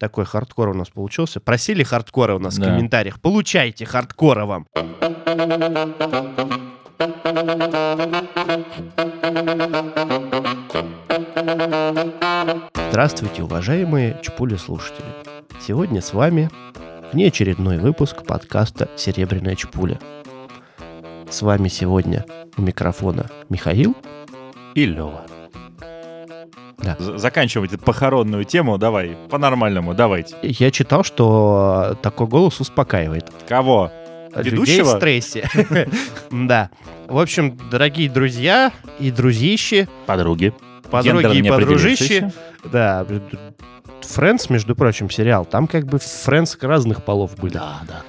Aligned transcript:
Такой 0.00 0.24
хардкор 0.24 0.70
у 0.70 0.74
нас 0.74 0.88
получился. 0.88 1.40
Просили 1.40 1.82
хардкора 1.82 2.34
у 2.34 2.38
нас 2.38 2.56
Да. 2.56 2.64
в 2.64 2.68
комментариях. 2.70 3.20
Получайте 3.20 3.84
хардкора 3.84 4.46
вам. 4.46 4.66
Здравствуйте, 12.90 13.42
уважаемые 13.42 14.18
Чпули 14.22 14.56
слушатели. 14.56 15.06
Сегодня 15.60 16.00
с 16.00 16.12
вами 16.14 16.50
внеочередной 17.12 17.78
выпуск 17.78 18.24
подкаста 18.24 18.88
«Серебряная 18.96 19.54
Чпуля». 19.54 19.98
С 21.30 21.42
вами 21.42 21.68
сегодня 21.68 22.24
у 22.56 22.62
микрофона 22.62 23.26
Михаил. 23.48 23.94
И 24.74 24.86
Лева. 24.86 25.26
Да. 26.82 26.96
З- 26.98 27.18
Заканчивайте 27.18 27.78
похоронную 27.78 28.44
тему, 28.44 28.78
давай, 28.78 29.16
по-нормальному, 29.28 29.94
давайте. 29.94 30.34
Я 30.42 30.70
читал, 30.70 31.04
что 31.04 31.96
такой 32.02 32.26
голос 32.26 32.60
успокаивает. 32.60 33.30
Кого? 33.48 33.90
Людей 34.34 34.50
в 34.50 34.52
Ведущего? 34.52 34.96
стрессе. 34.96 35.48
Да. 36.30 36.70
В 37.08 37.18
общем, 37.18 37.58
дорогие 37.70 38.08
друзья 38.08 38.70
и 39.00 39.10
друзищи, 39.10 39.88
Подруги. 40.06 40.52
подруги 40.90 41.38
и 41.38 41.42
подружищи. 41.48 42.32
Да. 42.64 43.04
Френдс, 44.02 44.48
между 44.50 44.74
прочим, 44.76 45.10
сериал. 45.10 45.44
Там 45.44 45.66
как 45.66 45.86
бы 45.86 45.98
Френдс 45.98 46.56
разных 46.60 47.04
полов 47.04 47.36
были. 47.36 47.54
Да, 47.54 47.80
да. 47.86 48.02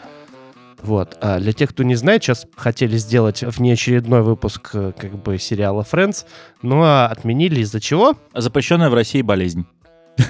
Вот. 0.82 1.18
А 1.22 1.40
для 1.40 1.54
тех, 1.54 1.70
кто 1.70 1.84
не 1.84 1.96
знает, 1.96 2.24
сейчас 2.24 2.46
хотели 2.56 2.98
сделать 2.98 3.44
внеочередной 3.44 4.22
выпуск 4.22 4.72
э, 4.74 4.94
как 4.98 5.22
бы 5.22 5.38
сериала 5.38 5.86
Friends, 5.90 6.26
но 6.62 7.06
отменили 7.06 7.62
из-за 7.62 7.80
чего? 7.80 8.16
Запрещенная 8.34 8.90
в 8.90 8.94
России 8.94 9.22
болезнь. 9.22 9.66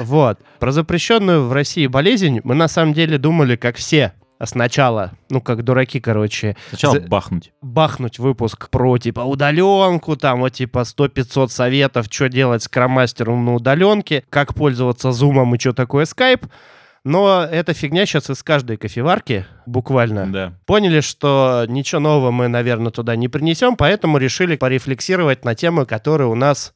Вот. 0.00 0.38
Про 0.58 0.72
запрещенную 0.72 1.46
в 1.46 1.52
России 1.52 1.86
болезнь 1.86 2.40
мы 2.44 2.54
на 2.54 2.68
самом 2.68 2.92
деле 2.92 3.18
думали, 3.18 3.56
как 3.56 3.76
все 3.76 4.12
а 4.38 4.46
сначала, 4.46 5.12
ну, 5.30 5.40
как 5.40 5.62
дураки, 5.62 6.00
короче, 6.00 6.56
Сначала 6.68 7.00
За- 7.00 7.00
бахнуть. 7.06 7.52
бахнуть 7.62 8.18
выпуск 8.18 8.68
про, 8.68 8.98
типа, 8.98 9.20
удаленку, 9.20 10.16
там, 10.16 10.40
вот, 10.40 10.52
типа, 10.52 10.84
100-500 10.84 11.48
советов, 11.48 12.06
что 12.10 12.28
делать 12.28 12.62
с 12.62 12.68
кромастером 12.68 13.44
на 13.44 13.54
удаленке, 13.54 14.24
как 14.28 14.54
пользоваться 14.54 15.12
зумом 15.12 15.54
и 15.54 15.58
что 15.58 15.72
такое 15.72 16.04
скайп. 16.04 16.46
Но 17.04 17.42
эта 17.42 17.74
фигня 17.74 18.06
сейчас 18.06 18.30
из 18.30 18.42
каждой 18.42 18.78
кофеварки, 18.78 19.44
буквально. 19.66 20.32
Да. 20.32 20.58
Поняли, 20.64 21.00
что 21.00 21.66
ничего 21.68 22.00
нового 22.00 22.30
мы, 22.30 22.48
наверное, 22.48 22.90
туда 22.90 23.14
не 23.14 23.28
принесем, 23.28 23.76
поэтому 23.76 24.16
решили 24.16 24.56
порефлексировать 24.56 25.44
на 25.44 25.54
темы, 25.54 25.84
которые 25.84 26.28
у 26.28 26.34
нас 26.34 26.74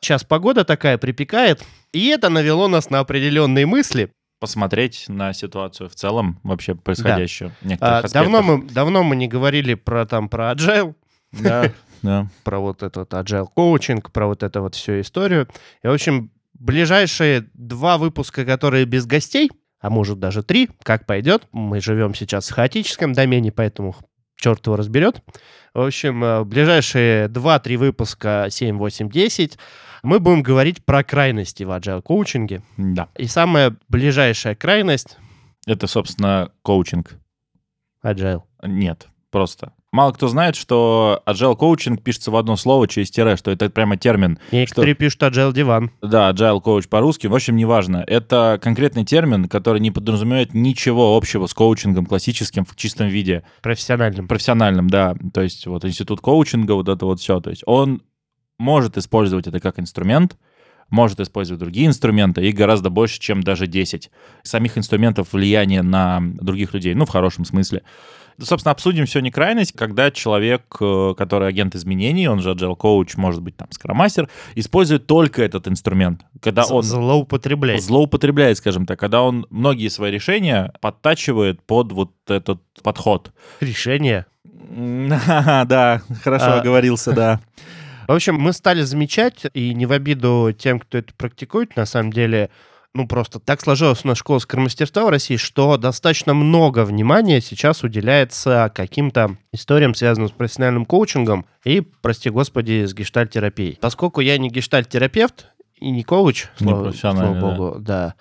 сейчас 0.00 0.24
погода 0.24 0.64
такая 0.64 0.98
припекает. 0.98 1.62
И 1.92 2.08
это 2.08 2.28
навело 2.28 2.66
нас 2.66 2.90
на 2.90 2.98
определенные 2.98 3.66
мысли. 3.66 4.10
Посмотреть 4.40 5.04
на 5.08 5.32
ситуацию 5.32 5.88
в 5.88 5.94
целом, 5.94 6.40
вообще 6.42 6.74
происходящую. 6.74 7.52
некоторых 7.62 8.04
А, 8.04 8.08
давно, 8.08 8.42
мы, 8.42 8.64
давно 8.68 9.04
мы 9.04 9.14
не 9.14 9.28
говорили 9.28 9.74
про, 9.74 10.06
там, 10.06 10.28
про 10.28 10.52
agile, 10.52 10.94
Да, 11.32 11.72
да. 12.02 12.26
про 12.42 12.58
вот 12.58 12.82
этот 12.82 13.12
agile 13.14 13.46
коучинг, 13.54 14.10
про 14.10 14.26
вот 14.26 14.42
эту 14.42 14.60
вот 14.60 14.74
всю 14.74 15.00
историю. 15.00 15.48
И, 15.82 15.86
в 15.86 15.92
общем, 15.92 16.32
ближайшие 16.58 17.48
два 17.54 17.98
выпуска, 17.98 18.44
которые 18.44 18.84
без 18.84 19.06
гостей, 19.06 19.50
а 19.80 19.90
может 19.90 20.18
даже 20.18 20.42
три, 20.42 20.70
как 20.82 21.06
пойдет. 21.06 21.46
Мы 21.52 21.80
живем 21.80 22.14
сейчас 22.14 22.48
в 22.48 22.54
хаотическом 22.54 23.12
домене, 23.12 23.52
поэтому 23.52 23.94
черт 24.36 24.66
его 24.66 24.76
разберет. 24.76 25.22
В 25.74 25.80
общем, 25.80 26.24
э, 26.24 26.44
ближайшие 26.44 27.28
2-3 27.28 27.76
выпуска 27.76 28.46
7, 28.50 28.76
8, 28.78 29.10
10 29.10 29.58
мы 30.02 30.20
будем 30.20 30.42
говорить 30.42 30.84
про 30.84 31.02
крайности 31.02 31.64
в 31.64 31.70
agile 31.70 32.00
коучинге. 32.00 32.62
Да. 32.76 33.08
И 33.16 33.26
самая 33.26 33.76
ближайшая 33.88 34.54
крайность 34.54 35.18
Это, 35.66 35.86
собственно, 35.86 36.52
коучинг. 36.62 37.18
agile. 38.04 38.42
Нет, 38.62 39.08
просто. 39.30 39.72
Мало 39.96 40.12
кто 40.12 40.28
знает, 40.28 40.56
что 40.56 41.22
agile 41.24 41.56
коучинг 41.56 42.02
пишется 42.02 42.30
в 42.30 42.36
одно 42.36 42.56
слово 42.58 42.86
через 42.86 43.10
тире, 43.10 43.34
что 43.36 43.50
это 43.50 43.70
прямо 43.70 43.96
термин. 43.96 44.38
Некоторые 44.52 44.94
пишут 44.94 45.22
agile 45.22 45.54
диван. 45.54 45.90
Да, 46.02 46.32
agile 46.32 46.60
коуч 46.60 46.86
по-русски, 46.86 47.28
в 47.28 47.34
общем, 47.34 47.56
неважно. 47.56 48.04
Это 48.06 48.60
конкретный 48.62 49.06
термин, 49.06 49.48
который 49.48 49.80
не 49.80 49.90
подразумевает 49.90 50.52
ничего 50.52 51.16
общего 51.16 51.46
с 51.46 51.54
коучингом 51.54 52.04
классическим 52.04 52.66
в 52.66 52.76
чистом 52.76 53.08
виде. 53.08 53.42
Профессиональным. 53.62 54.28
Профессиональным, 54.28 54.90
да. 54.90 55.14
То 55.32 55.40
есть 55.40 55.66
вот 55.66 55.86
институт 55.86 56.20
коучинга, 56.20 56.72
вот 56.72 56.90
это 56.90 57.06
вот 57.06 57.20
все. 57.20 57.40
То 57.40 57.48
есть 57.48 57.62
он 57.64 58.02
может 58.58 58.98
использовать 58.98 59.46
это 59.46 59.60
как 59.60 59.80
инструмент, 59.80 60.36
может 60.90 61.20
использовать 61.20 61.58
другие 61.58 61.86
инструменты 61.86 62.46
и 62.46 62.52
гораздо 62.52 62.90
больше, 62.90 63.18
чем 63.18 63.42
даже 63.42 63.66
10 63.66 64.10
самих 64.42 64.76
инструментов 64.76 65.32
влияния 65.32 65.80
на 65.80 66.20
других 66.20 66.74
людей, 66.74 66.92
ну, 66.94 67.06
в 67.06 67.08
хорошем 67.08 67.46
смысле. 67.46 67.82
Собственно, 68.40 68.72
обсудим 68.72 69.06
сегодня 69.06 69.32
крайность, 69.32 69.72
когда 69.72 70.10
человек, 70.10 70.62
э, 70.80 71.14
который 71.16 71.48
агент 71.48 71.74
изменений, 71.74 72.28
он 72.28 72.40
же 72.40 72.50
agile 72.52 72.76
коуч, 72.76 73.16
может 73.16 73.42
быть, 73.42 73.56
там, 73.56 73.68
скромастер, 73.70 74.28
использует 74.54 75.06
только 75.06 75.42
этот 75.42 75.68
инструмент. 75.68 76.22
Когда 76.40 76.64
он 76.66 76.82
Злоупотребляет. 76.82 77.82
злоупотребляет, 77.82 78.58
скажем 78.58 78.86
так, 78.86 78.98
когда 78.98 79.22
он 79.22 79.46
многие 79.50 79.88
свои 79.88 80.10
решения 80.10 80.72
подтачивает 80.80 81.62
под 81.62 81.92
вот 81.92 82.12
этот 82.28 82.60
подход. 82.82 83.32
Решение. 83.60 84.26
Да, 84.76 86.02
хорошо 86.22 86.46
А. 86.46 86.60
оговорился, 86.60 87.12
да. 87.12 87.40
В 88.08 88.12
общем, 88.12 88.36
мы 88.36 88.52
стали 88.52 88.82
замечать, 88.82 89.46
и 89.52 89.74
не 89.74 89.86
в 89.86 89.92
обиду 89.92 90.54
тем, 90.56 90.78
кто 90.78 90.98
это 90.98 91.12
практикует, 91.16 91.74
на 91.76 91.86
самом 91.86 92.12
деле, 92.12 92.50
ну 92.96 93.06
просто 93.06 93.38
так 93.38 93.60
сложилась 93.60 94.04
у 94.04 94.08
нас 94.08 94.18
школа 94.18 94.38
скромастерства 94.38 95.02
в 95.02 95.10
России, 95.10 95.36
что 95.36 95.76
достаточно 95.76 96.32
много 96.32 96.84
внимания 96.84 97.40
сейчас 97.40 97.84
уделяется 97.84 98.72
каким-то 98.74 99.36
историям, 99.52 99.94
связанным 99.94 100.28
с 100.28 100.32
профессиональным 100.32 100.86
коучингом 100.86 101.44
и, 101.64 101.82
прости 101.82 102.30
господи, 102.30 102.86
с 102.86 102.94
гештальтерапией. 102.94 103.78
Поскольку 103.80 104.20
я 104.20 104.38
не 104.38 104.48
гештальтерапевт 104.48 105.46
и 105.76 105.90
не 105.90 106.02
коуч, 106.02 106.46
Не 106.58 106.68
слава, 106.68 106.92
слава 106.92 107.38
богу, 107.38 107.76
да. 107.78 108.14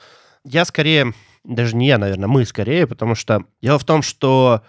Я 0.43 0.65
скорее, 0.65 1.13
даже 1.45 1.75
не 1.75 1.87
я, 1.87 1.97
наверное, 1.97 2.27
мы 2.27 2.45
скорее, 2.45 2.85
потому 2.85 3.15
что 3.15 3.45
дело 3.61 3.79
в 3.79 3.85
том, 3.85 4.01
что 4.01 4.61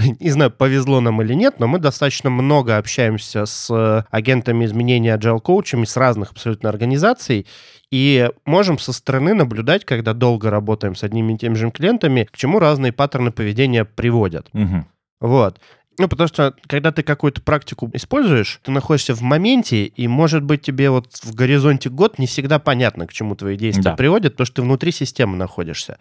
не 0.20 0.30
знаю, 0.30 0.50
повезло 0.50 1.00
нам 1.00 1.22
или 1.22 1.34
нет, 1.34 1.56
но 1.58 1.66
мы 1.66 1.78
достаточно 1.78 2.30
много 2.30 2.76
общаемся 2.76 3.46
с 3.46 3.68
э, 3.70 4.04
агентами 4.10 4.64
изменения 4.64 5.16
agile 5.16 5.40
коучами 5.40 5.84
с 5.84 5.96
разных 5.96 6.32
абсолютно 6.32 6.68
организаций 6.68 7.46
и 7.90 8.30
можем 8.44 8.78
со 8.78 8.92
стороны 8.92 9.34
наблюдать, 9.34 9.84
когда 9.84 10.12
долго 10.12 10.50
работаем 10.50 10.94
с 10.94 11.02
одними 11.02 11.34
и 11.34 11.38
теми 11.38 11.54
же 11.54 11.70
клиентами, 11.70 12.28
к 12.30 12.36
чему 12.36 12.58
разные 12.58 12.92
паттерны 12.92 13.30
поведения 13.30 13.84
приводят. 13.84 14.48
Мгм. 14.52 14.86
Вот. 15.20 15.60
Ну, 15.98 16.08
потому 16.08 16.28
что, 16.28 16.54
когда 16.66 16.92
ты 16.92 17.02
какую-то 17.02 17.42
практику 17.42 17.90
используешь, 17.92 18.60
ты 18.62 18.70
находишься 18.70 19.14
в 19.14 19.20
моменте, 19.20 19.84
и, 19.84 20.08
может 20.08 20.42
быть, 20.42 20.62
тебе 20.62 20.88
вот 20.88 21.08
в 21.22 21.34
горизонте 21.34 21.90
год 21.90 22.18
не 22.18 22.26
всегда 22.26 22.58
понятно, 22.58 23.06
к 23.06 23.12
чему 23.12 23.34
твои 23.34 23.56
действия 23.56 23.82
Да. 23.82 23.96
приводят, 23.96 24.32
потому 24.32 24.46
что 24.46 24.56
ты 24.56 24.62
внутри 24.62 24.92
системы 24.92 25.36
находишься. 25.36 25.98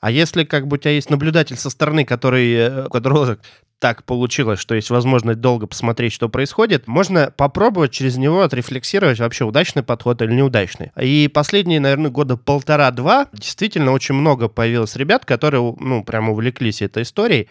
А 0.00 0.10
если 0.10 0.44
как 0.44 0.66
бы 0.66 0.76
у 0.76 0.78
тебя 0.78 0.92
есть 0.92 1.10
наблюдатель 1.10 1.56
со 1.56 1.70
стороны, 1.70 2.04
который, 2.04 2.52
э, 2.52 2.86
у 2.86 2.88
которого 2.88 3.38
так 3.78 4.04
получилось, 4.04 4.60
что 4.60 4.74
есть 4.74 4.90
возможность 4.90 5.40
долго 5.40 5.66
посмотреть, 5.66 6.12
что 6.12 6.28
происходит, 6.28 6.86
можно 6.86 7.32
попробовать 7.34 7.92
через 7.92 8.16
него 8.16 8.42
отрефлексировать 8.42 9.18
вообще 9.18 9.44
удачный 9.44 9.82
подход 9.82 10.20
или 10.22 10.32
неудачный. 10.32 10.92
И 11.00 11.28
последние, 11.32 11.80
наверное, 11.80 12.10
года 12.10 12.36
полтора-два 12.36 13.28
действительно 13.32 13.92
очень 13.92 14.14
много 14.14 14.48
появилось 14.48 14.96
ребят, 14.96 15.24
которые, 15.24 15.74
ну, 15.80 16.04
прям 16.04 16.28
увлеклись 16.28 16.82
этой 16.82 17.02
историей. 17.04 17.48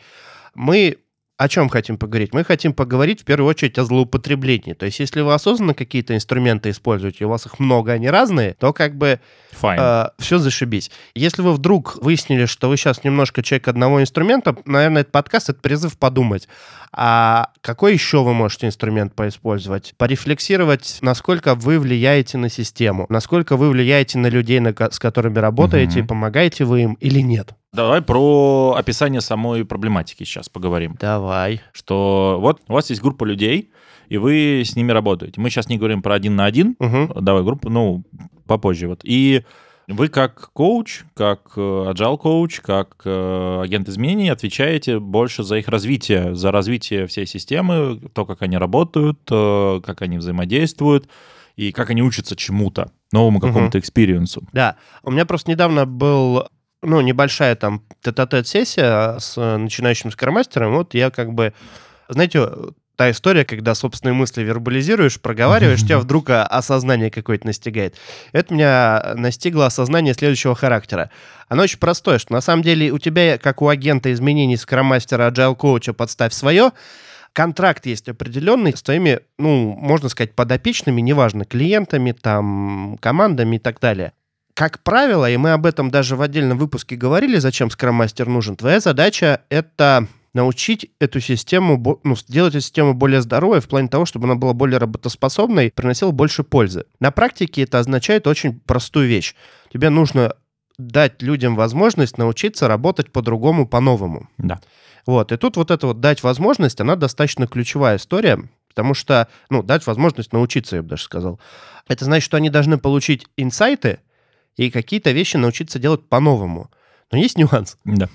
Мы 0.54 0.98
о 1.40 1.48
чем 1.48 1.70
хотим 1.70 1.98
поговорить? 1.98 2.34
Мы 2.34 2.44
хотим 2.44 2.74
поговорить 2.74 3.22
в 3.22 3.24
первую 3.24 3.50
очередь 3.50 3.78
о 3.80 3.86
злоупотреблении. 3.86 4.74
То 4.74 4.86
есть, 4.86 5.00
если 5.00 5.22
вы 5.22 5.34
осознанно 5.34 5.74
какие-то 5.74 6.14
инструменты 6.14 6.70
используете, 6.70 7.24
у 7.26 7.30
вас 7.30 7.46
их 7.46 7.60
много, 7.60 7.94
они 7.94 8.10
разные, 8.10 8.56
то 8.60 8.74
как 8.74 8.98
бы 8.98 9.22
Файн. 9.52 10.10
все 10.20 10.38
зашибись. 10.38 10.92
Если 11.16 11.42
вы 11.42 11.54
вдруг 11.54 11.98
выяснили, 12.04 12.46
что 12.46 12.68
вы 12.68 12.76
сейчас 12.76 13.06
немножко 13.06 13.42
человек 13.42 13.70
одного 13.70 14.02
инструмента, 14.02 14.54
наверное, 14.66 15.04
этот 15.04 15.14
подкаст— 15.14 15.50
это 15.52 15.62
призыв 15.62 15.98
подумать, 15.98 16.50
а 16.92 17.52
какой 17.62 17.94
еще 17.94 18.22
вы 18.24 18.34
можете 18.34 18.68
инструмент 18.68 19.16
поиспользовать? 19.16 19.94
Порефлексировать, 19.98 20.98
насколько 21.02 21.56
вы 21.56 21.80
влияете 21.80 22.38
на 22.38 22.50
систему, 22.50 23.06
насколько 23.08 23.56
вы 23.56 23.70
влияете 23.70 24.18
на 24.18 24.28
людей, 24.28 24.60
на 24.60 24.74
с 24.92 25.00
которыми 25.00 25.40
работаете, 25.40 26.00
Мгм. 26.00 26.08
помогаете 26.08 26.66
вы 26.66 26.82
им 26.82 26.94
или 26.96 27.22
нет. 27.22 27.54
Давай 27.72 28.02
про 28.02 28.76
описание 28.78 29.22
самой 29.22 29.64
проблематики 29.64 30.24
сейчас 30.24 30.50
поговорим. 30.50 30.96
Давай. 31.00 31.62
Что 31.72 32.38
вот 32.42 32.62
у 32.68 32.74
вас 32.74 32.90
есть 32.90 33.02
группа 33.02 33.26
людей, 33.26 33.70
и 34.08 34.18
вы 34.18 34.64
с 34.66 34.76
ними 34.76 34.92
работаете. 34.92 35.40
Мы 35.40 35.50
сейчас 35.52 35.70
не 35.70 35.78
говорим 35.78 36.02
про 36.02 36.16
один 36.16 36.36
на 36.36 36.46
один, 36.46 36.76
Мгм. 36.80 37.12
давай 37.22 37.44
группу, 37.44 37.70
ну, 37.70 38.04
попозже 38.48 38.88
вот. 38.88 39.02
И 39.04 39.44
вы 39.88 40.08
как 40.08 40.52
коуч, 40.54 41.02
как 41.14 41.52
э, 41.56 41.60
agile 41.62 42.18
коуч, 42.18 42.60
как 42.62 43.02
э, 43.06 43.62
агент 43.64 43.88
изменений 43.88 44.30
отвечаете 44.30 45.00
больше 45.00 45.44
за 45.44 45.58
их 45.58 45.68
развитие, 45.68 46.36
за 46.36 46.52
развитие 46.52 47.06
всей 47.08 47.28
системы, 47.28 48.00
то, 48.14 48.26
как 48.26 48.42
они 48.42 48.58
работают, 48.58 49.20
э, 49.32 49.82
как 49.86 50.02
они 50.02 50.18
взаимодействуют 50.18 51.08
и 51.56 51.72
как 51.72 51.90
они 51.92 52.02
учатся 52.02 52.36
чему-то. 52.36 52.92
новому 53.12 53.40
какому-то 53.40 53.80
experience 53.80 54.33
у. 54.33 54.44
Да. 54.54 54.76
У 55.04 55.10
меня 55.12 55.26
просто 55.26 55.50
недавно 55.50 55.88
был 55.88 56.48
ну, 56.82 57.02
небольшая 57.02 57.56
там 57.56 57.84
тет 58.02 58.48
сессия 58.48 59.18
с 59.20 59.36
начинающим 59.58 60.12
scrum 60.12 60.35
мастером. 60.35 60.76
Вот 60.76 60.94
я 60.94 61.10
как 61.10 61.34
бы, 61.34 61.54
знаете, 62.08 62.48
та 62.96 63.12
история, 63.12 63.46
когда 63.46 63.76
собственные 63.76 64.14
мысли 64.14 64.44
вербализируешь, 64.44 65.22
проговариваешь, 65.22 65.80
тебя 65.80 66.00
вдруг 66.00 66.30
осознание 66.30 67.10
какое-то 67.10 67.48
настигает. 67.48 67.96
Это 68.34 68.54
меня 68.54 69.14
настигло 69.16 69.68
осознание 69.68 70.14
следующего 70.14 70.54
характера. 70.54 71.10
Оно 71.48 71.64
очень 71.64 71.80
простое, 71.80 72.18
что 72.18 72.34
на 72.34 72.42
самом 72.42 72.62
деле 72.62 72.92
у 72.92 72.98
тебя, 72.98 73.38
как 73.38 73.62
у 73.62 73.70
агента 73.70 74.12
изменений 74.12 74.58
скромастера, 74.58 75.32
agile 75.32 75.56
коуча, 75.56 75.94
подставь 75.94 76.34
свое, 76.34 76.72
контракт 77.32 77.86
есть 77.86 78.10
определенный 78.10 78.76
с 78.76 78.82
твоими, 78.82 79.22
ну, 79.38 79.76
можно 79.80 80.10
сказать, 80.10 80.36
подопечными, 80.36 81.00
неважно, 81.00 81.46
клиентами, 81.46 82.12
там, 82.12 82.98
командами 83.02 83.56
и 83.56 83.60
так 83.60 83.80
далее. 83.80 84.12
Как 84.60 84.84
правило, 84.84 85.32
и 85.32 85.38
мы 85.38 85.54
об 85.54 85.66
этом 85.66 85.90
даже 85.90 86.18
в 86.18 86.22
отдельном 86.22 86.58
выпуске 86.58 86.98
говорили, 86.98 87.38
зачем 87.38 87.70
скроммастер 87.70 88.28
нужен, 88.28 88.58
твоя 88.58 88.82
задача— 88.82 89.44
это 89.50 90.06
научить 90.34 90.92
эту 91.00 91.22
систему, 91.22 92.02
ну, 92.04 92.18
сделать 92.18 92.56
эту 92.56 92.62
систему 92.62 92.94
более 92.94 93.22
здоровой 93.22 93.62
в 93.62 93.70
плане 93.70 93.88
того, 93.88 94.06
чтобы 94.06 94.26
она 94.26 94.36
была 94.36 94.52
более 94.52 94.78
работоспособной, 94.80 95.72
приносила 95.72 96.12
больше 96.12 96.44
пользы. 96.44 96.84
На 97.00 97.12
практике 97.12 97.62
это 97.62 97.80
означает 97.80 98.28
очень 98.28 98.60
простую 98.60 99.08
вещь. 99.08 99.34
Тебе 99.72 99.90
нужно 99.90 100.34
дать 100.78 101.22
людям 101.22 101.56
возможность 101.56 102.18
научиться 102.18 102.68
работать 102.68 103.14
по-другому, 103.14 103.66
по-новому. 103.66 104.28
Да. 104.38 104.60
Вот, 105.06 105.32
и 105.32 105.38
тут 105.38 105.56
вот 105.56 105.72
это 105.72 105.88
вот 105.88 106.02
дать 106.02 106.22
возможность, 106.22 106.82
она 106.82 106.98
достаточно 106.98 107.48
ключевая 107.48 107.96
история, 107.96 108.42
потому 108.68 108.94
что, 108.94 109.30
ну, 109.50 109.64
дать 109.64 109.88
возможность 109.88 110.34
научиться, 110.34 110.76
я 110.76 110.82
бы 110.82 110.90
даже 110.90 111.04
сказал. 111.04 111.40
Это 111.88 112.04
значит, 112.04 112.26
что 112.26 112.36
они 112.36 112.50
должны 112.50 112.78
получить 112.78 113.26
инсайты 113.38 114.00
и 114.60 114.70
какие-то 114.72 115.12
вещи 115.12 115.38
научиться 115.38 115.80
делать 115.80 116.04
по-новому. 116.10 116.70
Но 117.12 117.18
есть 117.18 117.38
нюанс. 117.38 117.78
Да. 117.86 118.10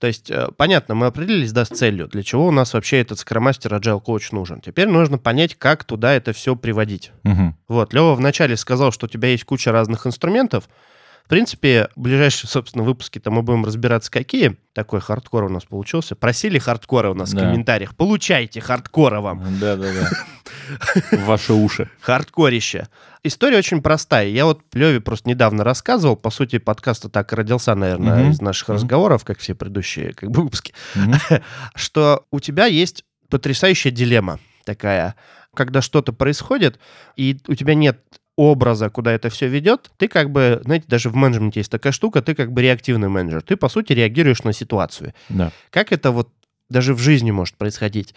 То 0.00 0.08
есть, 0.08 0.28
э, 0.28 0.48
понятно, 0.56 0.96
мы 0.96 1.06
определились, 1.06 1.52
да, 1.52 1.64
с 1.64 1.68
целью, 1.68 2.08
для 2.08 2.24
чего 2.24 2.48
у 2.48 2.50
нас 2.50 2.74
вообще 2.74 3.00
этот 3.00 3.20
скромастер 3.20 3.74
Agile 3.74 4.02
Coach 4.02 4.30
нужен. 4.32 4.60
Теперь 4.60 4.88
нужно 4.88 5.18
понять, 5.18 5.54
как 5.54 5.84
туда 5.84 6.12
это 6.14 6.32
все 6.32 6.56
приводить. 6.56 7.12
Угу. 7.22 7.54
Вот, 7.68 7.92
Лева 7.92 8.14
вначале 8.16 8.56
сказал, 8.56 8.90
что 8.90 9.06
у 9.06 9.08
тебя 9.08 9.28
есть 9.28 9.44
куча 9.44 9.70
разных 9.70 10.08
инструментов. 10.08 10.68
В 11.30 11.32
принципе, 11.32 11.88
в 11.94 12.00
ближайшие, 12.00 12.50
собственно, 12.50 12.82
выпуски-то 12.82 13.30
мы 13.30 13.42
будем 13.42 13.64
разбираться, 13.64 14.10
какие. 14.10 14.56
Такой 14.72 15.00
хардкор 15.00 15.44
у 15.44 15.48
нас 15.48 15.64
получился. 15.64 16.16
Просили 16.16 16.58
хардкора 16.58 17.10
у 17.10 17.14
нас 17.14 17.30
Да. 17.32 17.38
в 17.38 17.42
комментариях. 17.44 17.94
Получайте 17.94 18.60
хардкора 18.60 19.20
вам. 19.20 19.60
Да-да-да. 19.60 20.10
Ваши 21.24 21.52
уши. 21.52 21.88
Хардкорище. 22.00 22.88
История 23.22 23.58
очень 23.58 23.80
простая. 23.80 24.26
Я 24.26 24.44
вот 24.44 24.62
Леве 24.72 25.00
просто 25.00 25.28
недавно 25.28 25.62
рассказывал. 25.62 26.16
По 26.16 26.30
сути, 26.30 26.58
подкаст 26.58 27.08
так 27.12 27.32
и 27.32 27.36
родился, 27.36 27.76
наверное, 27.76 28.30
из 28.32 28.40
наших 28.40 28.68
разговоров, 28.68 29.22
как 29.22 29.38
все 29.38 29.54
предыдущие 29.54 30.14
как 30.14 30.32
бы, 30.32 30.42
выпуски. 30.42 30.74
Что 31.76 32.24
у 32.32 32.40
тебя 32.40 32.66
есть 32.66 33.04
потрясающая 33.28 33.92
дилемма 33.92 34.40
такая. 34.64 35.14
Когда 35.54 35.80
что-то 35.80 36.12
происходит, 36.12 36.80
и 37.14 37.38
у 37.46 37.54
тебя 37.54 37.74
нет 37.74 38.00
образа, 38.40 38.88
куда 38.88 39.12
это 39.12 39.28
все 39.28 39.48
ведет, 39.48 39.90
ты 39.98 40.08
как 40.08 40.30
бы, 40.30 40.62
знаете, 40.64 40.86
даже 40.88 41.10
в 41.10 41.14
менеджменте 41.14 41.60
есть 41.60 41.70
такая 41.70 41.92
штука, 41.92 42.22
ты 42.22 42.34
как 42.34 42.52
бы 42.52 42.62
реактивный 42.62 43.08
менеджер. 43.08 43.42
Ты, 43.42 43.56
по 43.56 43.68
сути, 43.68 43.92
реагируешь 43.92 44.44
на 44.44 44.54
ситуацию. 44.54 45.12
Да. 45.28 45.52
Как 45.68 45.92
это 45.92 46.10
вот 46.10 46.30
даже 46.70 46.94
в 46.94 46.98
жизни 46.98 47.30
может 47.30 47.56
происходить? 47.56 48.14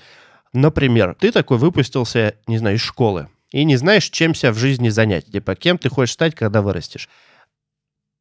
Например, 0.53 1.15
ты 1.19 1.31
такой 1.31 1.57
выпустился, 1.57 2.35
не 2.47 2.57
знаю, 2.57 2.77
из 2.77 2.81
школы, 2.81 3.27
и 3.51 3.65
не 3.65 3.75
знаешь, 3.75 4.09
чем 4.09 4.33
себя 4.33 4.53
в 4.53 4.57
жизни 4.57 4.89
занять. 4.89 5.25
Типа, 5.29 5.55
кем 5.55 5.77
ты 5.77 5.89
хочешь 5.89 6.13
стать, 6.13 6.35
когда 6.35 6.61
вырастешь. 6.61 7.09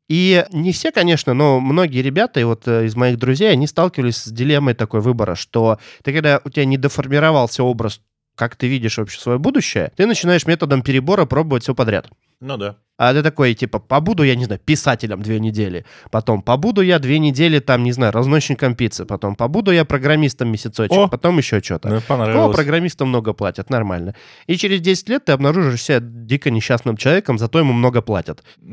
И 0.09 0.45
не 0.53 0.73
все, 0.73 0.91
конечно, 0.91 1.35
но 1.35 1.61
многие 1.61 2.03
ребята, 2.03 2.41
и 2.41 2.45
вот 2.45 2.67
э, 2.67 2.87
из 2.87 2.97
моих 2.97 3.19
друзей, 3.19 3.51
они 3.51 3.67
сталкивались 3.67 4.17
с 4.17 4.29
дилеммой 4.31 4.75
такой 4.75 5.01
выбора, 5.01 5.37
что 5.37 5.79
ты, 6.03 6.13
когда 6.13 6.41
у 6.45 6.51
тебя 6.51 6.65
не 6.65 6.77
доформировался 6.77 7.63
образ, 7.63 8.01
как 8.37 8.57
ты 8.57 8.67
видишь 8.67 8.99
вообще 8.99 9.21
свое 9.21 9.39
будущее, 9.39 9.93
ты 9.97 10.07
начинаешь 10.07 10.47
методом 10.47 10.83
перебора 10.83 11.25
пробовать 11.27 11.63
все 11.65 11.75
подряд. 11.75 12.09
Ну 12.41 12.57
да. 12.57 12.77
А 12.99 13.13
ты 13.13 13.23
такой, 13.23 13.55
типа, 13.55 13.79
побуду 13.79 14.23
я, 14.23 14.35
не 14.35 14.45
знаю, 14.45 14.61
писателем 14.65 15.23
две 15.23 15.41
недели, 15.41 15.85
потом 16.11 16.43
побуду 16.43 16.83
я 16.83 16.99
две 16.99 17.19
недели, 17.19 17.59
там, 17.59 17.83
не 17.85 17.93
знаю, 17.93 18.13
разносчиком 18.13 18.75
пиццы, 18.75 19.05
потом 19.05 19.35
побуду 19.35 19.71
я 19.73 19.85
программистом 19.85 20.49
месяцочек, 20.49 20.97
О! 20.97 21.09
потом 21.09 21.39
еще 21.39 21.61
что-то. 21.61 21.89
Ну, 21.89 21.97
О, 21.97 22.01
понравилось. 22.01 22.55
программистам 22.55 23.09
много 23.09 23.33
платят, 23.33 23.71
нормально. 23.71 24.15
И 24.47 24.57
через 24.57 24.81
10 24.81 25.09
лет 25.09 25.25
ты 25.25 25.33
обнаружишь 25.33 25.83
себя 25.83 26.01
дико 26.01 26.51
несчастным 26.51 26.97
человеком, 26.97 27.39
зато 27.39 27.59
ему 27.59 27.73
много 27.73 28.03
платят. 28.03 28.43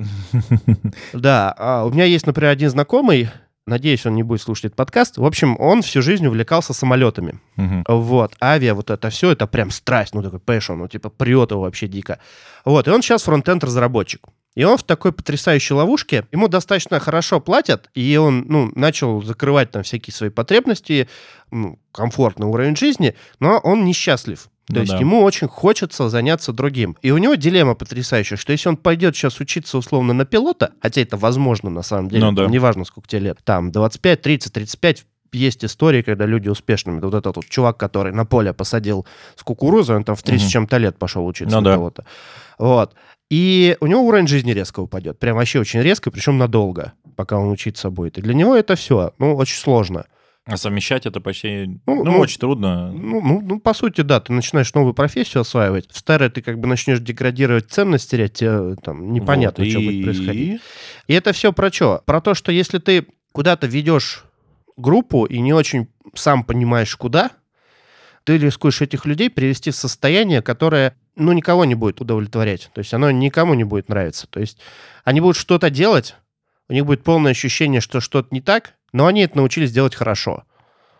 Да, 1.13 1.53
а 1.57 1.85
у 1.85 1.91
меня 1.91 2.05
есть, 2.05 2.25
например, 2.25 2.51
один 2.51 2.69
знакомый, 2.69 3.29
надеюсь, 3.69 4.05
он 4.05 4.15
не 4.15 4.23
будет 4.23 4.41
слушать 4.41 4.65
этот 4.65 4.75
подкаст. 4.75 5.17
В 5.17 5.25
общем, 5.25 5.55
он 5.59 5.81
всю 5.81 6.01
жизнь 6.01 6.25
увлекался 6.25 6.73
самолетами. 6.73 7.39
Мгм. 7.55 7.83
Вот, 7.87 8.35
авиа, 8.41 8.73
вот 8.73 8.89
это 8.89 9.09
все, 9.09 9.31
это 9.31 9.47
прям 9.47 9.71
страсть, 9.71 10.13
ну 10.13 10.21
такой 10.21 10.39
passion, 10.39 10.75
ну 10.75 10.87
типа 10.87 11.09
прет 11.09 11.51
его 11.51 11.61
вообще 11.61 11.87
дико. 11.87 12.19
Вот, 12.65 12.87
и 12.87 12.91
он 12.91 13.01
сейчас 13.01 13.23
фронтенд 13.23 13.63
разработчик. 13.63 14.27
И 14.55 14.63
он 14.63 14.77
в 14.77 14.83
такой 14.83 15.13
потрясающей 15.13 15.75
ловушке, 15.75 16.25
ему 16.31 16.47
достаточно 16.47 16.99
хорошо 16.99 17.39
платят, 17.39 17.89
и 17.93 18.17
он, 18.17 18.45
ну, 18.47 18.71
начал 18.75 19.21
закрывать 19.21 19.71
там 19.71 19.83
всякие 19.83 20.13
свои 20.13 20.29
потребности, 20.31 21.07
ну, 21.51 21.79
комфортный 21.91 22.47
уровень 22.47 22.75
жизни, 22.75 23.15
но 23.39 23.59
он 23.59 23.85
несчастлив. 23.85 24.49
То 24.69 24.75
Ну 24.75 24.79
есть 24.81 24.91
да. 24.93 24.99
ему 24.99 25.23
очень 25.23 25.47
хочется 25.47 26.09
заняться 26.09 26.53
другим. 26.53 26.95
И 27.01 27.09
у 27.11 27.17
него 27.17 27.33
дилемма 27.33 27.73
потрясающая, 27.73 28.37
что 28.37 28.51
если 28.51 28.69
он 28.69 28.77
пойдет 28.77 29.15
сейчас 29.15 29.39
учиться 29.39 29.77
условно 29.79 30.13
на 30.13 30.25
пилота, 30.25 30.73
хотя 30.79 31.01
это 31.01 31.17
возможно 31.17 31.69
на 31.71 31.81
самом 31.81 32.07
деле, 32.09 32.25
Ну 32.25 32.31
да. 32.33 32.45
неважно 32.45 32.85
сколько 32.85 33.07
тебе 33.09 33.21
лет, 33.21 33.39
там 33.43 33.71
25, 33.71 34.21
30, 34.21 34.53
35, 34.53 35.05
есть 35.33 35.65
истории, 35.65 36.03
когда 36.03 36.25
люди 36.27 36.49
успешными. 36.49 36.99
Вот 36.99 37.13
этот 37.15 37.35
вот 37.35 37.45
чувак, 37.45 37.77
который 37.77 38.13
на 38.13 38.25
поле 38.25 38.53
посадил 38.53 39.07
с 39.35 39.43
кукурузой, 39.43 39.95
он 39.97 40.03
там 40.03 40.15
в 40.15 40.21
30 40.23 40.41
с 40.41 40.45
Мгм. 40.45 40.51
чем-то 40.51 40.77
лет 40.77 40.97
пошел 40.99 41.25
учиться 41.25 41.55
Ну 41.55 41.61
на 41.61 41.69
да. 41.71 41.75
пилота. 41.75 42.05
Вот. 42.59 42.93
И 43.31 43.75
у 43.79 43.87
него 43.87 44.01
уровень 44.03 44.27
жизни 44.27 44.51
резко 44.51 44.79
упадет. 44.81 45.17
Прям 45.19 45.37
вообще 45.37 45.59
очень 45.59 45.81
резко, 45.81 46.09
причем 46.11 46.37
надолго, 46.37 46.93
пока 47.15 47.37
он 47.37 47.49
учиться 47.51 47.89
будет. 47.89 48.17
И 48.17 48.21
для 48.21 48.33
него 48.35 48.55
это 48.55 48.75
все, 48.75 49.13
ну, 49.19 49.35
очень 49.35 49.57
сложно. 49.59 50.05
А 50.51 50.57
совмещать 50.57 51.05
это 51.05 51.21
почти, 51.21 51.79
Ну, 51.85 52.03
ну, 52.03 52.03
ну, 52.05 52.19
очень 52.19 52.39
трудно. 52.39 52.91
Ну, 52.91 53.21
ну, 53.21 53.41
ну, 53.41 53.59
по 53.59 53.73
сути, 53.75 54.01
да, 54.01 54.19
ты 54.19 54.33
начинаешь 54.33 54.73
новую 54.73 54.93
профессию 54.95 55.41
осваивать. 55.41 55.89
В 55.91 55.97
старой 55.97 56.29
ты 56.31 56.41
как 56.41 56.59
бы 56.59 56.67
начнешь 56.67 56.99
деградировать, 56.99 57.69
ценность 57.69 58.09
терять, 58.09 58.33
тебе, 58.33 58.75
там 58.83 59.13
непонятно, 59.13 59.63
Вот, 59.63 59.69
что 59.69 59.79
и- 59.79 59.85
будет 59.85 60.03
происходить. 60.03 60.61
И 61.07 61.13
это 61.13 61.33
все 61.33 61.53
про 61.53 61.71
что? 61.71 62.01
Про 62.05 62.19
то, 62.19 62.33
что 62.33 62.51
если 62.51 62.79
ты 62.79 63.05
куда-то 63.31 63.67
ведешь 63.67 64.23
группу 64.75 65.25
и 65.25 65.39
не 65.39 65.53
очень 65.53 65.87
сам 66.15 66.43
понимаешь, 66.43 66.95
куда, 66.95 67.29
ты 68.23 68.37
рискуешь 68.37 68.81
этих 68.81 69.05
людей 69.05 69.29
привести 69.29 69.69
в 69.71 69.75
состояние, 69.75 70.41
которое, 70.41 70.95
ну, 71.15 71.31
никого 71.31 71.63
не 71.65 71.75
будет 71.75 72.01
удовлетворять. 72.01 72.71
То 72.73 72.79
есть 72.79 72.93
оно 72.93 73.11
никому 73.11 73.53
не 73.53 73.63
будет 73.65 73.87
нравиться. 73.89 74.25
То 74.27 74.39
есть 74.39 74.57
они 75.03 75.21
будут 75.21 75.37
что-то 75.37 75.69
делать, 75.69 76.15
у 76.69 76.73
них 76.73 76.85
будет 76.85 77.03
полное 77.03 77.31
ощущение, 77.31 77.81
что 77.81 77.99
что-то 78.01 78.29
не 78.31 78.41
так, 78.41 78.73
но 78.93 79.07
они 79.07 79.21
это 79.21 79.37
научились 79.37 79.71
делать 79.71 79.95
хорошо. 79.95 80.43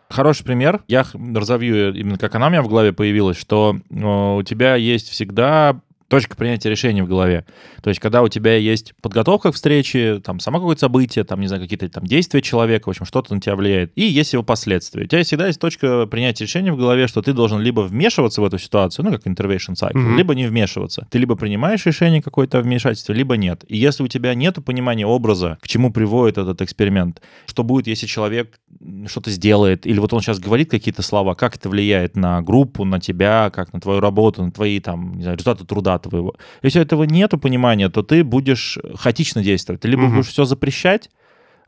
Хороший 0.10 0.43
пример. 0.43 0.81
Я 0.88 1.05
разовью 1.36 1.93
именно 1.93 2.17
как 2.17 2.34
она 2.36 2.48
у 2.48 2.50
меня 2.50 2.63
в 2.63 2.67
голове 2.67 2.93
появилась, 2.93 3.38
что 3.38 3.75
э, 3.89 4.36
у 4.38 4.41
тебя 4.43 4.75
есть 4.75 5.10
всегда 5.10 5.79
точка 6.10 6.36
принятия 6.36 6.70
решений 6.70 7.01
в 7.01 7.08
голове. 7.08 7.46
То 7.82 7.89
есть, 7.89 8.01
когда 8.01 8.22
у 8.24 8.28
тебя 8.28 8.56
есть 8.58 8.94
подготовка 9.01 9.51
к 9.51 9.56
встрече, 9.56 10.20
там, 10.20 10.39
само 10.42 10.58
какое-то 10.58 10.82
событие, 10.82 11.24
там, 11.24 11.39
не 11.39 11.48
знаю, 11.48 11.62
какие-то 11.62 11.88
там 11.88 12.04
действия 12.06 12.42
человека, 12.42 12.88
в 12.88 12.89
общем, 12.89 13.06
что-то 13.06 13.34
на 13.34 13.39
тебя 13.39 13.56
влияет, 13.56 13.92
и 13.96 14.01
есть 14.01 14.34
его 14.34 14.44
последствия. 14.44 15.04
У 15.04 15.08
тебя 15.08 15.24
всегда 15.24 15.48
есть 15.48 15.62
точка 15.62 16.08
принятия 16.08 16.44
решения 16.46 16.74
в 16.74 16.78
голове, 16.78 17.08
что 17.08 17.22
ты 17.22 17.32
должен 17.34 17.62
либо 17.62 17.82
вмешиваться 17.82 18.42
в 18.42 18.46
эту 18.46 18.58
ситуацию, 18.58 19.06
ну, 19.06 19.12
как 19.12 19.25
intervention 19.28 19.75
cycle, 19.75 19.98
Мгм. 20.00 20.18
либо 20.18 20.34
не 20.36 20.48
вмешиваться. 20.48 21.08
Ты 21.12 21.20
либо 21.20 21.36
принимаешь 21.36 21.86
решение 21.86 22.22
какое-то 22.22 22.60
вмешательство, 22.62 23.13
либо 23.13 23.38
нет. 23.38 23.63
И 23.68 23.78
если 23.78 24.04
у 24.04 24.08
тебя 24.08 24.34
нет 24.34 24.58
понимания 24.66 25.06
образа, 25.06 25.58
к 25.62 25.68
чему 25.68 25.94
приводит 25.94 26.39
этот 26.39 26.62
эксперимент, 26.63 27.22
что 27.46 27.63
будет, 27.63 27.86
если 27.86 28.08
человек 28.08 28.60
что-то 29.08 29.30
сделает, 29.30 29.86
или 29.86 30.00
вот 30.00 30.12
он 30.13 30.22
сейчас 30.22 30.39
говорит 30.39 30.72
какие-то 30.72 31.04
слова, 31.04 31.36
как 31.36 31.56
это 31.56 31.70
влияет 31.70 32.16
на 32.16 32.42
группу, 32.42 32.84
на 32.84 33.00
тебя, 33.00 33.51
как 33.54 33.74
на 33.74 33.80
твою 33.80 34.00
работу, 34.00 34.44
на 34.44 34.51
твои 34.51 34.80
там, 34.80 35.16
не 35.18 35.22
знаю, 35.24 35.38
результаты 35.38 35.66
труда 35.66 35.99
твоего. 36.00 36.36
Если 36.63 36.82
этого 36.82 37.03
нету 37.03 37.38
понимания, 37.38 37.89
то 37.89 38.01
ты 38.03 38.24
будешь 38.24 38.77
хаотично 38.96 39.44
действовать. 39.44 39.82
Ты 39.82 39.88
либо 39.89 40.03
Мгм. 40.03 40.15
будешь 40.15 40.27
все 40.29 40.46
запрещать, 40.46 41.10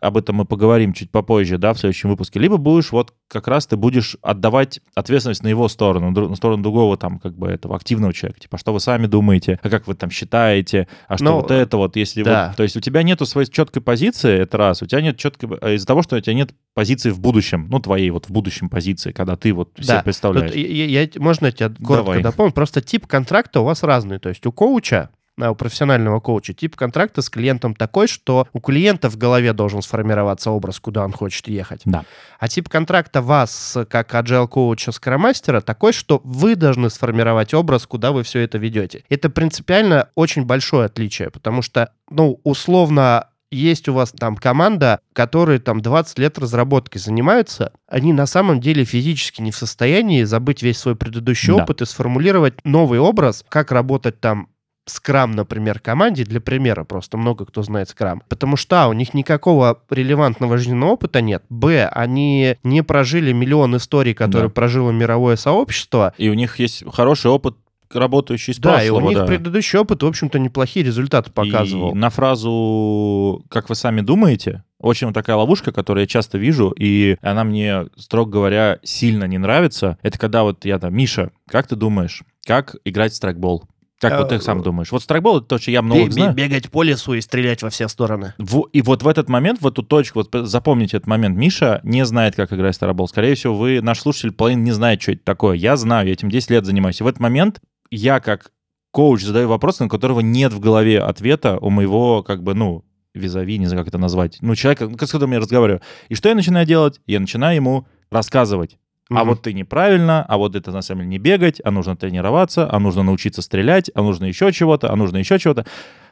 об 0.01 0.17
этом 0.17 0.35
мы 0.37 0.45
поговорим 0.45 0.93
чуть 0.93 1.11
попозже, 1.11 1.57
да, 1.59 1.73
в 1.73 1.79
следующем 1.79 2.09
выпуске, 2.09 2.39
либо 2.39 2.57
будешь 2.57 2.91
вот 2.91 3.13
как 3.29 3.47
раз 3.47 3.67
ты 3.67 3.77
будешь 3.77 4.17
отдавать 4.23 4.81
ответственность 4.95 5.43
на 5.43 5.47
его 5.47 5.67
сторону, 5.69 6.09
на 6.09 6.35
сторону 6.35 6.63
другого 6.63 6.97
там 6.97 7.19
как 7.19 7.37
бы 7.37 7.47
этого 7.47 7.75
активного 7.75 8.11
человека, 8.11 8.39
типа, 8.41 8.55
а 8.57 8.59
что 8.59 8.73
вы 8.73 8.79
сами 8.79 9.05
думаете, 9.05 9.59
а 9.61 9.69
как 9.69 9.87
вы 9.87 9.93
там 9.93 10.09
считаете, 10.09 10.87
а 11.07 11.17
что 11.17 11.25
Ну, 11.25 11.33
вот 11.35 11.51
это 11.51 11.77
вот, 11.77 11.95
если 11.95 12.23
да. 12.23 12.47
вот, 12.47 12.57
то 12.57 12.63
есть 12.63 12.75
у 12.75 12.79
тебя 12.79 13.03
нету 13.03 13.25
своей 13.27 13.47
четкой 13.47 13.81
позиции, 13.83 14.39
это 14.39 14.57
раз, 14.57 14.81
у 14.81 14.87
тебя 14.87 15.01
нет 15.01 15.17
четкой, 15.17 15.49
а 15.61 15.71
из-за 15.75 15.85
того, 15.85 16.01
что 16.01 16.15
у 16.15 16.19
тебя 16.19 16.33
нет 16.33 16.51
позиции 16.73 17.11
в 17.11 17.19
будущем, 17.19 17.67
ну, 17.69 17.79
твоей 17.79 18.09
вот 18.09 18.25
в 18.25 18.31
будущем 18.31 18.69
позиции, 18.69 19.11
когда 19.11 19.35
ты 19.35 19.53
вот 19.53 19.69
себе 19.77 19.85
Да. 19.87 20.01
представляешь. 20.03 20.49
Вот 20.51 20.57
я- 20.57 20.85
я- 20.85 21.01
я- 21.03 21.09
можно 21.17 21.45
я 21.47 21.51
тебя 21.51 21.69
коротко 21.69 22.05
Давай. 22.11 22.23
дополню? 22.23 22.53
Просто 22.53 22.81
тип 22.81 23.05
контракта 23.05 23.61
у 23.61 23.65
вас 23.65 23.83
разный. 23.83 24.17
То 24.17 24.29
есть 24.29 24.45
у 24.47 24.51
коуча, 24.51 25.09
у 25.49 25.55
профессионального 25.55 26.19
коуча, 26.19 26.53
тип 26.53 26.75
контракта 26.75 27.21
с 27.23 27.29
клиентом 27.29 27.73
такой, 27.73 28.07
что 28.07 28.47
у 28.53 28.59
клиента 28.59 29.09
в 29.09 29.17
голове 29.17 29.53
должен 29.53 29.81
сформироваться 29.81 30.51
образ, 30.51 30.79
куда 30.79 31.03
он 31.03 31.13
хочет 31.13 31.47
ехать. 31.47 31.81
Да. 31.85 32.03
А 32.39 32.47
тип 32.47 32.69
контракта 32.69 33.21
вас, 33.23 33.77
как 33.89 34.13
agile 34.13 34.47
коуча 34.47 34.91
скромастера, 34.91 35.61
такой, 35.61 35.93
что 35.93 36.21
вы 36.23 36.55
должны 36.55 36.89
сформировать 36.89 37.53
образ, 37.53 37.87
куда 37.87 38.11
вы 38.11 38.23
все 38.23 38.41
это 38.41 38.57
ведете. 38.57 39.03
Это 39.09 39.29
принципиально 39.29 40.09
очень 40.15 40.45
большое 40.45 40.85
отличие, 40.85 41.31
потому 41.31 41.61
что, 41.61 41.91
ну, 42.09 42.39
условно, 42.43 43.27
есть 43.53 43.89
у 43.89 43.93
вас 43.93 44.11
там 44.11 44.37
команда, 44.37 44.99
которые 45.13 45.59
там 45.59 45.81
20 45.81 46.17
лет 46.19 46.39
разработкой 46.39 47.01
занимаются, 47.01 47.73
они 47.87 48.13
на 48.13 48.25
самом 48.25 48.61
деле 48.61 48.85
физически 48.85 49.41
не 49.41 49.51
в 49.51 49.57
состоянии 49.57 50.23
забыть 50.23 50.63
весь 50.63 50.77
свой 50.77 50.95
предыдущий 50.95 51.53
Да. 51.53 51.63
опыт 51.63 51.81
и 51.81 51.85
сформулировать 51.85 52.53
новый 52.63 52.99
образ, 52.99 53.43
как 53.49 53.71
работать 53.73 54.21
там 54.21 54.47
скрам, 54.85 55.31
например, 55.31 55.79
команде, 55.79 56.23
для 56.23 56.41
примера, 56.41 56.83
просто 56.83 57.17
много 57.17 57.45
кто 57.45 57.61
знает 57.63 57.89
скрам. 57.89 58.23
Потому 58.29 58.55
что, 58.57 58.83
а, 58.83 58.87
у 58.87 58.93
них 58.93 59.13
никакого 59.13 59.81
релевантного 59.89 60.57
жизненного 60.57 60.91
опыта 60.91 61.21
нет. 61.21 61.43
Б, 61.49 61.87
они 61.87 62.57
не 62.63 62.81
прожили 62.83 63.31
миллион 63.31 63.77
историй, 63.77 64.13
которые 64.13 64.49
Да. 64.49 64.53
прожило 64.53 64.91
мировое 64.91 65.35
сообщество. 65.35 66.13
И 66.17 66.29
у 66.29 66.33
них 66.33 66.59
есть 66.59 66.83
хороший 66.91 67.29
опыт, 67.31 67.55
работающий 67.93 68.53
с 68.53 68.57
Да, 68.57 68.81
и 68.83 68.89
у 68.89 68.93
прошлого, 68.95 69.09
них 69.09 69.17
да. 69.19 69.25
предыдущий 69.25 69.77
опыт, 69.77 70.01
в 70.01 70.05
общем-то, 70.07 70.39
неплохие 70.39 70.85
результаты 70.85 71.29
показывал. 71.31 71.91
И 71.91 71.95
на 71.95 72.09
фразу 72.09 73.43
«как 73.49 73.69
вы 73.69 73.75
сами 73.75 74.01
думаете» 74.01 74.63
очень 74.79 75.07
вот 75.07 75.13
такая 75.13 75.35
ловушка, 75.35 75.71
которую 75.71 76.03
я 76.03 76.07
часто 76.07 76.37
вижу, 76.39 76.73
и 76.75 77.17
она 77.21 77.43
мне, 77.43 77.85
строго 77.97 78.31
говоря, 78.31 78.79
сильно 78.81 79.25
не 79.25 79.37
нравится. 79.37 79.97
Это 80.01 80.17
когда 80.17 80.43
вот 80.43 80.65
я 80.65 80.79
там, 80.79 80.95
Миша, 80.95 81.31
как 81.47 81.67
ты 81.67 81.75
думаешь, 81.75 82.23
как 82.45 82.75
играть 82.83 83.11
в 83.11 83.15
страйкбол? 83.15 83.65
Как 84.01 84.19
вот 84.19 84.29
ты 84.29 84.41
сам 84.41 84.59
Э, 84.59 84.63
думаешь? 84.63 84.91
Вот 84.91 85.03
страйкбол— 85.03 85.37
это 85.39 85.47
то, 85.47 85.57
что 85.59 85.71
я 85.71 85.81
много 85.81 86.05
бе- 86.05 86.11
знаю. 86.11 86.33
Бегать 86.33 86.69
по 86.71 86.83
лесу 86.83 87.13
и 87.13 87.21
стрелять 87.21 87.61
во 87.61 87.69
все 87.69 87.87
стороны. 87.87 88.33
Во- 88.37 88.67
И 88.73 88.81
вот 88.81 89.03
в 89.03 89.07
этот 89.07 89.29
момент, 89.29 89.61
в 89.61 89.67
эту 89.67 89.83
точку, 89.83 90.19
вот 90.23 90.47
запомните 90.47 90.97
этот 90.97 91.07
момент, 91.07 91.37
Миша 91.37 91.79
не 91.83 92.03
знает, 92.05 92.35
как 92.35 92.51
играть 92.51 92.73
в 92.73 92.77
страйкбол. 92.77 93.07
Скорее 93.07 93.35
всего, 93.35 93.55
вы, 93.55 93.79
наш 93.81 93.99
слушатель, 93.99 94.31
половина 94.31 94.61
не 94.63 94.71
знает, 94.71 95.01
что 95.01 95.11
это 95.11 95.23
такое. 95.23 95.55
Я 95.55 95.77
знаю, 95.77 96.07
я 96.07 96.13
этим 96.13 96.29
10 96.29 96.49
лет 96.49 96.65
занимаюсь. 96.65 96.99
И 96.99 97.03
в 97.03 97.07
этот 97.07 97.19
момент 97.19 97.61
я, 97.91 98.19
как 98.19 98.51
коуч, 98.91 99.21
задаю 99.21 99.47
вопрос, 99.47 99.79
на 99.79 99.87
которого 99.87 100.19
нет 100.21 100.51
в 100.51 100.59
голове 100.59 100.99
ответа 100.99 101.57
у 101.59 101.69
моего, 101.69 102.23
как 102.23 102.43
бы, 102.43 102.53
ну, 102.55 102.83
визави, 103.13 103.57
не 103.57 103.67
знаю, 103.67 103.81
как 103.83 103.89
это 103.89 103.97
назвать, 103.97 104.37
ну, 104.41 104.55
человека, 104.55 104.89
с 104.89 105.11
которым 105.11 105.33
я 105.33 105.39
разговариваю. 105.39 105.81
И 106.09 106.15
что 106.15 106.29
я 106.29 106.35
начинаю 106.35 106.65
делать? 106.65 106.99
Я 107.07 107.19
начинаю 107.19 107.55
ему 107.55 107.87
рассказывать. 108.09 108.77
А 109.11 109.19
Мгм. 109.21 109.29
вот 109.29 109.41
ты 109.41 109.53
неправильно, 109.53 110.25
а 110.27 110.37
вот 110.37 110.55
это 110.55 110.71
на 110.71 110.81
самом 110.81 111.01
деле 111.01 111.09
не 111.09 111.17
бегать, 111.19 111.61
а 111.63 111.69
нужно 111.71 111.95
тренироваться, 111.97 112.67
а 112.71 112.79
нужно 112.79 113.03
научиться 113.03 113.41
стрелять, 113.41 113.91
а 113.93 114.01
нужно 114.01 114.25
еще 114.25 114.51
чего-то, 114.53 114.91
а 114.91 114.95
нужно 114.95 115.17
еще 115.17 115.37
чего-то. 115.37 115.65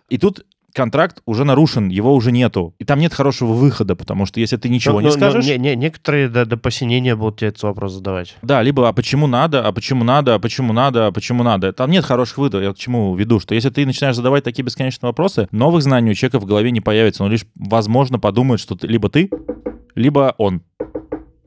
И 0.09 0.17
тут 0.17 0.45
контракт 0.73 1.21
уже 1.25 1.45
нарушен, 1.45 1.87
его 1.87 2.13
уже 2.13 2.31
нету. 2.31 2.75
И 2.77 2.83
там 2.85 2.99
нет 2.99 3.13
хорошего 3.13 3.53
выхода, 3.53 3.95
потому 3.95 4.25
что 4.25 4.39
если 4.41 4.57
ты 4.57 4.67
ничего 4.69 4.95
Ну, 4.95 4.99
не 4.99 5.05
ну, 5.07 5.11
ну, 5.13 5.17
скажешь... 5.17 5.45
не- 5.45 5.57
не- 5.57 5.75
некоторые 5.75 6.27
до, 6.29 6.45
до 6.45 6.57
посинения 6.57 7.15
будут 7.15 7.39
тебе 7.39 7.47
этот 7.49 7.63
вопрос 7.63 7.93
задавать. 7.93 8.35
Да, 8.41 8.61
либо 8.61 8.87
а 8.87 8.93
почему 8.93 9.27
надо, 9.27 9.65
а 9.65 9.71
почему 9.71 10.03
надо, 10.03 10.35
а 10.35 10.39
почему 10.39 10.73
надо, 10.73 11.07
а 11.07 11.11
почему 11.11 11.43
надо. 11.43 11.71
Там 11.73 11.89
нет 11.91 12.03
хороших 12.05 12.37
выходов. 12.37 12.61
Я 12.63 12.73
к 12.73 12.77
чему 12.77 13.15
веду, 13.15 13.39
что 13.39 13.55
если 13.55 13.69
ты 13.69 13.85
начинаешь 13.85 14.15
задавать 14.15 14.43
такие 14.43 14.63
бесконечные 14.65 15.07
вопросы, 15.09 15.47
новых 15.51 15.81
знаний 15.83 16.11
у 16.11 16.13
человека 16.13 16.39
в 16.39 16.45
голове 16.45 16.69
не 16.71 16.81
появится. 16.81 17.23
Он 17.23 17.31
лишь, 17.31 17.45
возможно, 17.55 18.19
подумает, 18.19 18.59
что 18.59 18.75
ты, 18.75 18.87
либо 18.87 19.09
ты, 19.09 19.29
либо 19.95 20.35
он. 20.37 20.61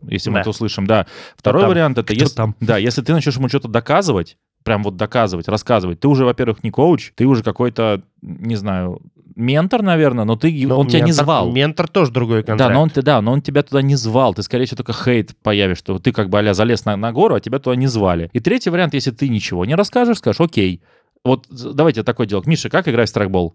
Если 0.09 0.31
мы 0.31 0.35
Да. 0.37 0.41
это 0.41 0.51
услышим, 0.51 0.87
да. 0.87 1.07
Второй 1.37 1.63
там? 1.63 1.71
вариант 1.71 1.99
это 1.99 2.13
Кто 2.15 2.23
если, 2.25 2.35
там? 2.37 2.57
да, 2.61 2.77
если 2.79 3.03
ты 3.03 3.13
начнешь 3.13 3.37
ему 3.37 3.49
что-то 3.49 3.69
доказывать, 3.69 4.37
прям 4.65 4.83
вот 4.83 4.97
доказывать, 4.97 5.49
рассказывать, 5.49 6.01
ты 6.01 6.09
уже, 6.09 6.25
во-первых, 6.25 6.63
не 6.63 6.71
коуч, 6.71 7.13
ты 7.15 7.27
уже 7.27 7.43
какой-то, 7.43 8.03
не 8.23 8.55
знаю, 8.57 9.01
ментор, 9.35 9.83
наверное, 9.83 10.25
но 10.25 10.37
ты, 10.37 10.53
Ну, 10.67 10.79
он 10.79 10.87
тебя 10.89 11.01
не 11.01 11.11
ментор- 11.11 11.25
звал. 11.25 11.51
Ментор 11.53 11.89
тоже 11.89 12.13
другой 12.13 12.43
контракт. 12.45 12.59
Да, 12.71 12.75
но 12.75 12.83
он, 12.83 12.91
да, 12.95 13.21
но 13.23 13.33
он 13.33 13.41
тебя 13.43 13.63
туда 13.63 13.81
не 13.83 13.97
звал. 13.97 14.35
Ты, 14.35 14.43
скорее 14.43 14.67
всего, 14.67 14.77
только 14.77 14.93
хейт 14.93 15.35
появишь, 15.43 15.79
что 15.79 15.99
ты 15.99 16.13
как 16.13 16.29
бы 16.29 16.39
а 16.39 16.55
залез 16.55 16.85
на, 16.85 16.97
на 16.97 17.13
гору, 17.13 17.35
а 17.35 17.41
тебя 17.41 17.59
туда 17.59 17.75
не 17.77 17.87
звали. 17.87 18.29
И 18.33 18.41
третий 18.41 18.71
вариант, 18.71 18.95
если 18.95 19.11
ты 19.11 19.29
ничего 19.29 19.65
не 19.65 19.75
расскажешь, 19.75 20.19
скажешь, 20.19 20.41
окей. 20.41 20.83
Вот 21.25 21.47
давайте 21.51 22.03
такой 22.03 22.27
делать. 22.27 22.47
Миша, 22.47 22.69
как 22.69 22.89
играть 22.89 23.09
в 23.09 23.11
страйкбол? 23.11 23.55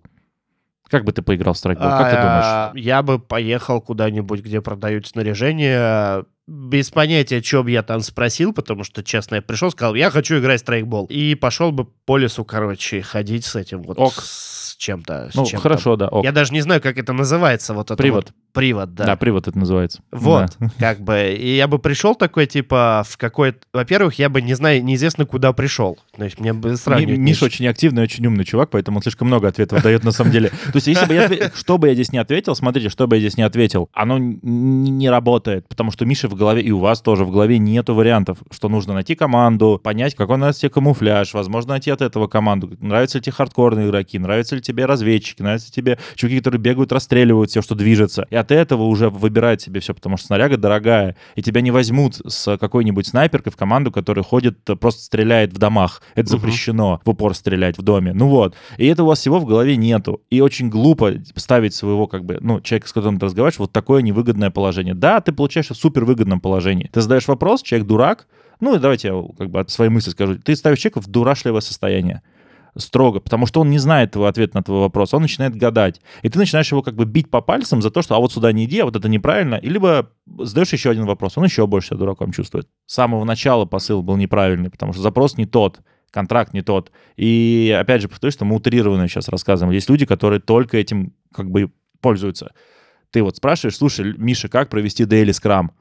Как 0.90 1.04
бы 1.04 1.12
ты 1.12 1.22
поиграл 1.22 1.54
в 1.54 1.58
страйкбол? 1.58 1.90
Как 1.90 2.10
ты 2.10 2.16
думаешь? 2.16 2.44
А, 2.46 2.72
Я 2.76 3.04
бы 3.04 3.20
поехал 3.20 3.80
куда-нибудь, 3.82 4.40
где 4.42 4.62
продают 4.62 5.06
снаряжение, 5.06 6.24
без 6.48 6.90
понятия, 6.90 7.42
что 7.44 7.64
бы 7.64 7.72
я 7.72 7.84
там 7.84 8.00
спросил, 8.00 8.54
потому 8.54 8.84
что, 8.84 9.04
честно, 9.04 9.36
я 9.36 9.42
пришел, 9.42 9.70
сказал, 9.70 9.96
я 9.96 10.10
хочу 10.10 10.40
играть 10.40 10.62
в 10.62 10.64
страйкбол. 10.64 11.06
И 11.08 11.36
пошел 11.36 11.72
бы 11.72 11.86
по 11.86 12.18
лесу, 12.18 12.46
короче, 12.46 13.02
ходить 13.02 13.46
с 13.46 13.56
этим 13.56 13.84
вот, 13.84 14.00
Ок. 14.00 14.14
с 14.14 14.76
чем-то. 14.78 15.32
Ну, 15.34 15.46
чем-то. 15.46 15.62
хорошо, 15.62 15.96
да. 15.98 16.08
ок. 16.08 16.24
Я 16.24 16.32
даже 16.32 16.54
не 16.54 16.62
знаю, 16.62 16.82
как 16.82 16.98
это 16.98 17.12
называется. 17.12 17.74
Вот 17.74 17.92
это 17.92 17.98
Привод. 17.98 18.26
вот 18.28 18.36
привод, 18.58 18.94
да. 18.96 19.06
Да. 19.06 19.16
привод 19.16 19.48
это 19.48 19.58
называется. 19.58 20.02
Вот, 20.12 20.56
Да. 20.60 20.70
как 20.80 21.02
бы, 21.02 21.36
и 21.38 21.56
я 21.56 21.68
бы 21.68 21.78
пришел 21.78 22.16
такой, 22.16 22.48
типа, 22.48 23.04
в 23.08 23.18
какой-то... 23.18 23.60
Во-первых, 23.72 24.16
я 24.16 24.30
бы, 24.30 24.42
не 24.42 24.56
знаю, 24.56 24.84
неизвестно, 24.84 25.26
куда 25.26 25.54
пришел. 25.54 25.98
То 26.16 26.24
есть 26.24 26.40
мне 26.40 26.54
бы 26.54 26.76
сравнивать... 26.76 27.20
Миша 27.20 27.46
очень 27.46 27.68
активный, 27.68 28.04
очень 28.04 28.26
умный 28.26 28.46
чувак, 28.46 28.72
поэтому 28.72 28.98
он 28.98 29.04
слишком 29.04 29.28
много 29.28 29.48
ответов 29.48 29.84
дает 29.84 30.04
на 30.04 30.12
самом 30.12 30.32
деле. 30.32 30.50
То 30.50 30.76
есть, 30.76 30.88
если 30.88 31.06
бы 31.06 31.14
я, 31.14 31.52
что 31.56 31.78
бы 31.78 31.88
я 31.88 31.94
здесь 31.94 32.12
не 32.12 32.18
ответил, 32.18 32.56
смотрите, 32.56 32.90
что 32.90 33.08
бы 33.08 33.18
я 33.18 33.20
здесь 33.20 33.38
не 33.38 33.44
ответил, 33.44 33.90
оно 33.94 34.18
не 34.18 35.10
работает, 35.10 35.68
потому 35.68 35.92
что 35.92 36.06
Миша 36.06 36.28
в 36.28 36.34
голове, 36.34 36.62
и 36.64 36.72
у 36.72 36.80
вас 36.80 37.02
тоже 37.02 37.26
в 37.26 37.32
голове 37.32 37.60
нету 37.60 37.94
вариантов, 37.94 38.40
что 38.52 38.70
нужно 38.70 38.94
найти 38.94 39.16
команду, 39.16 39.80
понять, 39.84 40.16
какой 40.16 40.38
нравится 40.38 40.62
тебе 40.62 40.72
камуфляж, 40.72 41.34
возможно, 41.34 41.72
найти 41.72 41.92
от 41.92 42.02
этого 42.02 42.28
команду, 42.28 42.76
нравятся 42.80 43.20
ли 43.20 43.24
тебе 43.24 43.34
хардкорные 43.34 43.88
игроки, 43.88 44.18
нравятся 44.18 44.56
ли 44.56 44.62
тебе 44.62 44.86
разведчики, 44.86 45.42
нравятся 45.42 45.72
тебе 45.72 46.00
чуваки, 46.16 46.40
которые 46.40 46.60
бегают, 46.60 46.92
расстреливают 46.92 47.52
все, 47.52 47.62
что 47.62 47.76
движется. 47.76 48.26
И 48.30 48.36
от 48.36 48.47
этого 48.52 48.84
уже 48.84 49.10
выбирать 49.10 49.62
себе 49.62 49.80
все, 49.80 49.94
потому 49.94 50.18
что 50.18 50.28
снаряга 50.28 50.58
дорогая, 50.58 51.16
и 51.36 51.42
тебя 51.42 51.62
не 51.62 51.72
возьмут 51.72 52.16
с 52.26 52.58
какой-нибудь 52.58 53.08
снайперкой 53.08 53.52
в 53.52 53.58
команду, 53.58 53.92
которая 53.92 54.24
ходит, 54.24 54.58
э, 54.70 54.76
просто 54.76 55.04
стреляет 55.04 55.54
в 55.54 55.58
домах. 55.58 56.02
Это 56.16 56.34
Мгм. 56.34 56.40
запрещено 56.40 57.02
в 57.06 57.10
упор 57.10 57.34
стрелять 57.36 57.78
в 57.78 57.82
доме. 57.82 58.14
Ну 58.14 58.28
вот. 58.28 58.56
И 58.78 58.86
это 58.88 59.04
у 59.04 59.08
вас 59.08 59.20
всего 59.20 59.40
в 59.40 59.46
голове 59.46 59.76
нету. 59.78 60.22
И 60.30 60.42
очень 60.42 60.70
глупо 60.70 61.14
ставить 61.36 61.74
своего, 61.74 62.08
как 62.08 62.26
бы, 62.26 62.38
ну, 62.42 62.62
человека, 62.62 62.88
с 62.90 62.94
которым 62.94 63.20
ты 63.20 63.26
разговариваешь, 63.26 63.60
вот 63.60 63.72
такое 63.72 64.02
невыгодное 64.02 64.50
положение. 64.50 64.94
Да, 64.94 65.22
ты 65.22 65.32
получаешь 65.32 65.70
в 65.70 65.76
супервыгодном 65.76 66.40
положении. 66.40 66.90
Ты 66.92 67.02
задаешь 67.02 67.28
вопрос, 67.28 67.62
человек 67.62 67.88
дурак, 67.88 68.28
ну, 68.60 68.76
и 68.76 68.80
давайте 68.80 69.10
я 69.10 69.24
как 69.38 69.50
бы 69.52 69.60
от 69.60 69.70
своей 69.70 69.92
мысли 69.92 70.10
скажу. 70.10 70.36
Ты 70.40 70.56
ставишь 70.56 70.80
человека 70.80 71.02
в 71.02 71.08
дурашливое 71.08 71.62
состояние 71.62 72.22
строго, 72.78 73.20
потому 73.20 73.46
что 73.46 73.62
он 73.62 73.70
не 73.70 73.78
знает 73.78 74.12
твой 74.12 74.30
ответ 74.30 74.54
на 74.54 74.64
твой 74.64 74.80
вопрос, 74.80 75.14
он 75.14 75.22
начинает 75.22 75.56
гадать. 75.56 76.02
И 76.22 76.30
ты 76.30 76.40
начинаешь 76.40 76.72
его 76.72 76.82
как 76.82 76.96
бы 76.96 77.06
бить 77.06 77.30
по 77.30 77.42
пальцам 77.42 77.82
за 77.82 77.92
то, 77.92 78.02
что 78.02 78.16
а 78.16 78.20
вот 78.20 78.32
сюда 78.32 78.52
не 78.52 78.66
иди, 78.66 78.80
а 78.80 78.86
вот 78.86 78.96
это 78.96 79.10
неправильно, 79.10 79.56
и 79.56 79.70
либо 79.70 80.12
задаешь 80.40 80.74
еще 80.74 80.90
один 80.90 81.06
вопрос, 81.06 81.38
он 81.38 81.46
еще 81.46 81.68
больше 81.68 81.90
себя 81.90 81.98
дураком 81.98 82.32
чувствует. 82.32 82.68
С 82.86 82.94
самого 82.94 83.24
начала 83.24 83.66
посыл 83.66 84.02
был 84.02 84.18
неправильный, 84.18 84.70
потому 84.70 84.94
что 84.94 85.02
запрос 85.02 85.38
не 85.38 85.46
тот, 85.46 85.80
контракт 86.12 86.54
не 86.54 86.62
тот. 86.62 86.92
И 87.16 87.76
опять 87.80 88.02
же 88.02 88.10
повторюсь, 88.10 88.34
что 88.34 88.46
мы 88.46 88.56
утрированно 88.56 89.08
сейчас 89.08 89.30
рассказываем. 89.30 89.74
Есть 89.74 89.90
люди, 89.90 90.06
которые 90.06 90.40
только 90.40 90.78
этим 90.78 91.14
как 91.34 91.50
бы 91.50 91.72
пользуются. 92.02 92.54
Ты 93.12 93.24
вот 93.24 93.38
спрашиваешь, 93.38 93.78
слушай, 93.78 94.14
Миша, 94.18 94.50
как 94.50 94.70
провести 94.70 95.04
daily 95.04 95.34
скрам? 95.34 95.72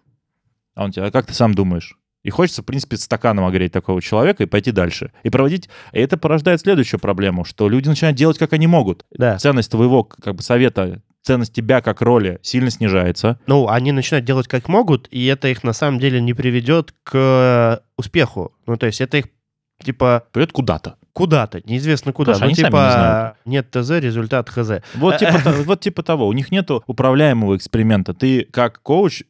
А 0.74 0.84
он 0.84 0.92
тебе, 0.92 1.06
а 1.06 1.10
как 1.10 1.26
ты 1.26 1.34
сам 1.34 1.54
думаешь? 1.54 1.98
И 2.26 2.30
хочется, 2.30 2.62
в 2.62 2.64
принципе, 2.64 2.96
стаканом 2.96 3.44
огреть 3.44 3.70
такого 3.70 4.02
человека 4.02 4.42
и 4.42 4.46
пойти 4.46 4.72
дальше. 4.72 5.12
И 5.22 5.30
проводить... 5.30 5.70
И 5.92 6.00
это 6.00 6.16
порождает 6.16 6.60
следующую 6.60 6.98
проблему, 6.98 7.44
что 7.44 7.68
люди 7.68 7.88
начинают 7.88 8.16
делать, 8.16 8.36
как 8.36 8.52
они 8.52 8.66
могут. 8.66 9.06
Да. 9.12 9.38
Ценность 9.38 9.70
твоего 9.70 10.02
как 10.02 10.34
бы 10.34 10.42
совета, 10.42 11.02
ценность 11.22 11.52
тебя 11.52 11.80
как 11.80 12.02
роли 12.02 12.40
сильно 12.42 12.70
снижается. 12.70 13.38
Ну, 13.46 13.68
они 13.68 13.92
начинают 13.92 14.26
делать 14.26 14.48
как 14.48 14.66
могут, 14.68 15.06
и 15.12 15.24
это 15.26 15.46
их 15.46 15.62
на 15.62 15.72
самом 15.72 16.00
деле 16.00 16.20
не 16.20 16.34
приведет 16.34 16.92
к 17.04 17.80
успеху. 17.96 18.52
Ну, 18.66 18.76
то 18.76 18.86
есть 18.86 19.00
это 19.00 19.18
их, 19.18 19.26
типа, 19.84 20.24
Придет 20.32 20.50
куда-то. 20.50 20.96
куда-то, 21.12 21.62
неизвестно 21.64 22.12
куда. 22.12 22.34
Что 22.34 22.40
ну, 22.40 22.46
они 22.46 22.56
сами 22.56 22.64
не 22.64 22.70
знают. 22.70 23.36
типа, 23.36 23.48
нет 23.48 23.70
ТЗ, 23.70 23.90
результат 24.00 24.50
ХЗ. 24.50 24.82
Вот 24.96 25.18
типа, 25.18 25.40
вот 25.64 25.78
типа 25.78 26.02
того. 26.02 26.26
У 26.26 26.32
них 26.32 26.50
нету 26.50 26.82
управляемого 26.88 27.56
эксперимента. 27.56 28.14
Ты 28.14 28.48
как 28.50 28.82
коуч 28.82 29.22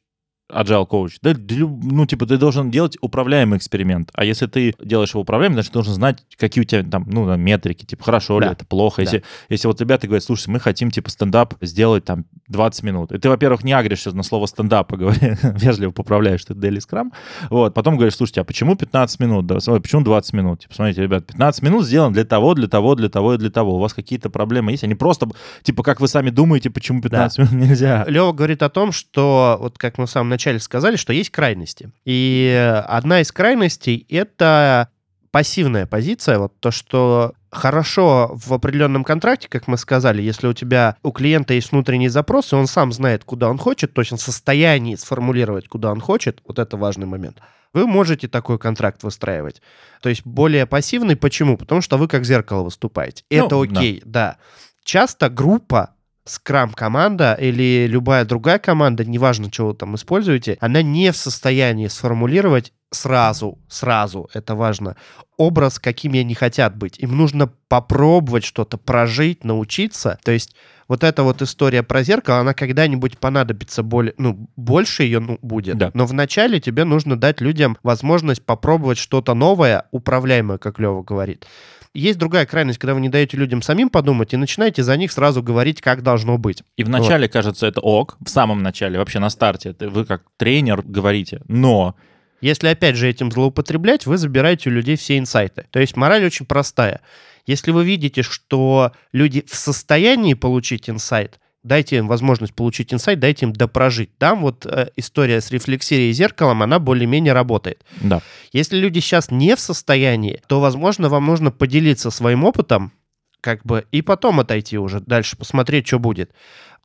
agile 0.51 0.87
коуч, 0.87 1.19
да, 1.23 1.35
ну, 1.37 2.07
типа, 2.07 2.27
ты 2.27 2.39
должен 2.39 2.71
делать 2.71 2.97
управляемый 3.01 3.59
эксперимент. 3.59 4.11
А 4.15 4.25
если 4.25 4.47
ты 4.47 4.75
делаешь 4.81 5.11
его 5.11 5.23
управляемый, 5.23 5.55
значит, 5.55 5.73
ты 5.73 5.75
должен 5.75 5.95
знать, 5.95 6.25
какие 6.39 6.63
у 6.63 6.65
тебя 6.65 6.83
там, 6.85 7.05
ну, 7.09 7.37
метрики, 7.37 7.85
типа, 7.85 8.05
хорошо 8.05 8.39
ли 8.39 8.47
Да. 8.47 8.53
это, 8.53 8.65
плохо. 8.65 9.03
Если, 9.03 9.25
если 9.49 9.67
вот 9.67 9.81
ребята 9.81 10.07
говорят, 10.07 10.25
слушай, 10.25 10.49
мы 10.49 10.61
хотим, 10.61 10.91
типа, 10.91 11.11
стендап 11.11 11.55
сделать 11.61 12.05
там 12.05 12.27
20 12.49 12.83
минут. 12.85 13.13
И 13.13 13.19
ты, 13.19 13.29
во-первых, 13.29 13.65
не 13.65 13.73
агришься 13.73 14.15
на 14.15 14.23
слово 14.23 14.47
стендап, 14.47 14.93
а 14.93 14.97
говори, 14.97 15.19
вежливо 15.43 15.91
поправляешь, 15.91 16.43
это 16.49 16.55
daily 16.55 16.79
scrum. 16.79 17.11
Вот, 17.51 17.75
потом 17.75 17.97
говоришь, 17.97 18.15
слушайте, 18.15 18.41
а 18.41 18.45
почему 18.45 18.77
15 18.77 19.21
минут? 19.21 19.47
Да, 19.47 19.57
почему 19.57 20.03
20 20.03 20.33
минут? 20.33 20.61
Типа, 20.61 20.75
смотрите, 20.75 21.03
ребят, 21.03 21.27
15 21.27 21.63
минут 21.63 21.85
сделано 21.85 22.13
для 22.15 22.25
того, 22.25 22.55
для 22.55 22.69
того, 22.69 22.95
для 22.95 23.09
того 23.09 23.35
и 23.35 23.39
для 23.39 23.51
того. 23.51 23.77
У 23.77 23.79
вас 23.79 23.95
какие-то 23.95 24.31
проблемы 24.31 24.71
есть? 24.71 24.85
Они 24.85 24.95
просто, 24.95 25.29
типа, 25.63 25.83
как 25.83 26.01
вы 26.01 26.09
сами 26.09 26.31
думаете, 26.31 26.71
почему 26.71 27.01
15 27.03 27.39
минут 27.39 27.53
нельзя? 27.53 28.05
Лева 28.07 28.33
говорит 28.33 28.63
о 28.63 28.69
том, 28.69 28.93
что, 28.93 29.57
вот 29.61 29.79
как 29.79 29.99
мы 29.99 30.07
в 30.07 30.11
самом 30.11 30.31
начале 30.37 30.61
сказали, 30.61 30.97
что 30.97 31.13
есть 31.13 31.31
крайности. 31.31 31.91
И 32.05 32.83
одна 32.87 33.21
из 33.21 33.33
крайностей— 33.33 34.07
это 34.09 34.89
пассивная 35.31 35.87
позиция, 35.87 36.39
вот 36.39 36.59
то, 36.61 36.71
что 36.71 37.35
хорошо 37.51 38.31
в 38.33 38.53
определенном 38.53 39.05
контракте, 39.05 39.49
как 39.49 39.67
мы 39.67 39.77
сказали, 39.77 40.23
если 40.23 40.47
у 40.47 40.53
тебя, 40.53 40.97
у 41.03 41.11
клиента 41.11 41.55
есть 41.55 41.73
внутренний 41.73 42.09
запрос, 42.09 42.53
и 42.53 42.57
он 42.57 42.67
сам 42.67 42.93
знает, 42.93 43.25
куда 43.25 43.51
он 43.51 43.59
хочет, 43.59 43.93
то 43.93 44.01
есть 44.01 44.13
он 44.13 44.19
в 44.19 44.23
состоянии 44.23 44.95
сформулировать, 44.95 45.69
куда 45.69 45.91
он 45.91 46.01
хочет, 46.01 46.41
вот 46.47 46.59
это 46.59 46.77
важный 46.77 47.07
момент, 47.07 47.41
вы 47.73 47.87
можете 47.87 48.29
такой 48.29 48.59
контракт 48.59 49.03
выстраивать. 49.03 49.61
То 50.01 50.09
есть 50.09 50.25
более 50.25 50.65
пассивный. 50.65 51.17
Почему? 51.17 51.59
Потому 51.59 51.83
что 51.83 51.99
вы 51.99 52.09
как 52.09 52.25
зеркало 52.25 52.63
выступаете. 52.63 53.23
Ну, 53.31 53.45
Это 53.45 53.61
окей, 53.61 54.03
да. 54.07 54.39
Часто 54.85 55.29
группа 55.29 55.91
скрам-команда 56.27 57.35
или 57.35 57.87
любая 57.87 58.25
другая 58.25 58.59
команда, 58.59 59.05
неважно, 59.05 59.51
чего 59.51 59.69
вы 59.69 59.75
там 59.75 59.95
используете, 59.95 60.59
она 60.61 60.83
не 60.83 61.13
в 61.13 61.17
состоянии 61.17 61.87
сформулировать 61.87 62.73
сразу, 62.91 63.59
сразу, 63.69 64.29
это 64.35 64.55
важно, 64.55 64.97
образ, 65.37 65.79
какими 65.79 66.21
они 66.21 66.35
хотят 66.35 66.77
быть. 66.77 66.99
Им 66.99 67.17
нужно 67.17 67.51
попробовать 67.69 68.45
что-то 68.45 68.79
прожить, 68.79 69.45
научиться. 69.45 70.19
То 70.25 70.33
есть 70.33 70.55
вот 70.89 71.05
эта 71.05 71.23
вот 71.23 71.43
история 71.43 71.83
про 71.83 72.03
зеркало, 72.03 72.39
она 72.39 72.55
когда-нибудь 72.55 73.19
понадобится 73.19 73.83
более, 73.83 74.15
ну, 74.19 74.49
больше 74.57 75.03
ее 75.03 75.21
ну, 75.21 75.39
будет. 75.43 75.77
Да. 75.79 75.91
Но 75.95 76.07
вначале 76.07 76.61
тебе 76.61 76.85
нужно 76.85 77.17
дать 77.17 77.41
людям 77.41 77.77
возможность 77.83 78.45
попробовать 78.45 78.99
что-то 78.99 79.35
новое, 79.35 79.87
управляемое, 79.91 80.59
как 80.59 80.79
Лева 80.79 81.03
говорит. 81.03 81.47
Есть 81.97 82.19
другая 82.19 82.45
крайность, 82.45 82.79
когда 82.79 82.95
вы 82.95 83.01
не 83.01 83.09
даете 83.09 83.37
людям 83.39 83.63
самим 83.63 83.89
подумать 83.89 84.35
и 84.35 84.37
начинаете 84.37 84.83
за 84.83 84.97
них 84.97 85.11
сразу 85.13 85.43
говорить, 85.43 85.81
как 85.81 86.03
должно 86.03 86.37
быть. 86.37 86.63
И 86.77 86.85
в 86.85 86.91
начале 86.91 87.27
кажется 87.29 87.67
это 87.67 87.81
ок, 87.81 88.19
в 88.21 88.29
самом 88.29 88.63
начале, 88.63 88.99
вообще 88.99 89.19
на 89.19 89.31
старте, 89.31 89.75
вы 89.81 90.05
как 90.05 90.23
тренер 90.37 90.83
говорите, 90.83 91.41
но 91.49 91.97
Если, 92.41 92.69
опять 92.69 92.97
же, 92.97 93.09
этим 93.09 93.33
злоупотреблять, 93.33 94.07
вы 94.07 94.19
забираете 94.19 94.69
у 94.69 94.73
людей 94.73 94.97
все 94.97 95.19
инсайты. 95.19 95.67
То 95.71 95.81
есть 95.81 95.97
мораль 95.97 96.25
очень 96.25 96.47
простая. 96.47 97.01
Если 97.47 97.71
вы 97.71 97.85
видите, 97.85 98.23
что 98.23 98.93
люди 99.13 99.45
в 99.47 99.55
состоянии 99.55 100.35
получить 100.35 100.91
инсайт, 100.91 101.41
дайте 101.67 101.97
им 101.97 102.09
возможность 102.09 102.55
получить 102.55 102.95
инсайт, 102.95 103.19
дайте 103.19 103.47
им 103.47 103.53
допрожить. 103.53 104.17
Там 104.19 104.43
вот 104.43 104.65
э, 104.67 104.91
история 104.97 105.41
с 105.41 105.51
рефлексией 105.51 106.11
и 106.11 106.13
зеркалом, 106.13 106.63
она 106.63 106.79
более-менее 106.79 107.33
работает. 107.33 107.85
да. 108.01 108.23
Если 108.53 108.77
люди 108.77 109.01
сейчас 109.01 109.31
не 109.31 109.57
в 109.57 109.61
состоянии, 109.61 110.41
то, 110.49 110.61
возможно, 110.61 111.09
вам 111.09 111.27
нужно 111.27 111.51
поделиться 111.51 112.11
своим 112.11 112.45
опытом, 112.45 112.93
как 113.41 113.65
бы, 113.65 113.85
и 113.93 114.03
потом 114.03 114.41
отойти 114.41 114.79
уже 114.79 115.01
дальше, 115.01 115.37
посмотреть, 115.37 115.87
что 115.87 115.99
будет. 115.99 116.33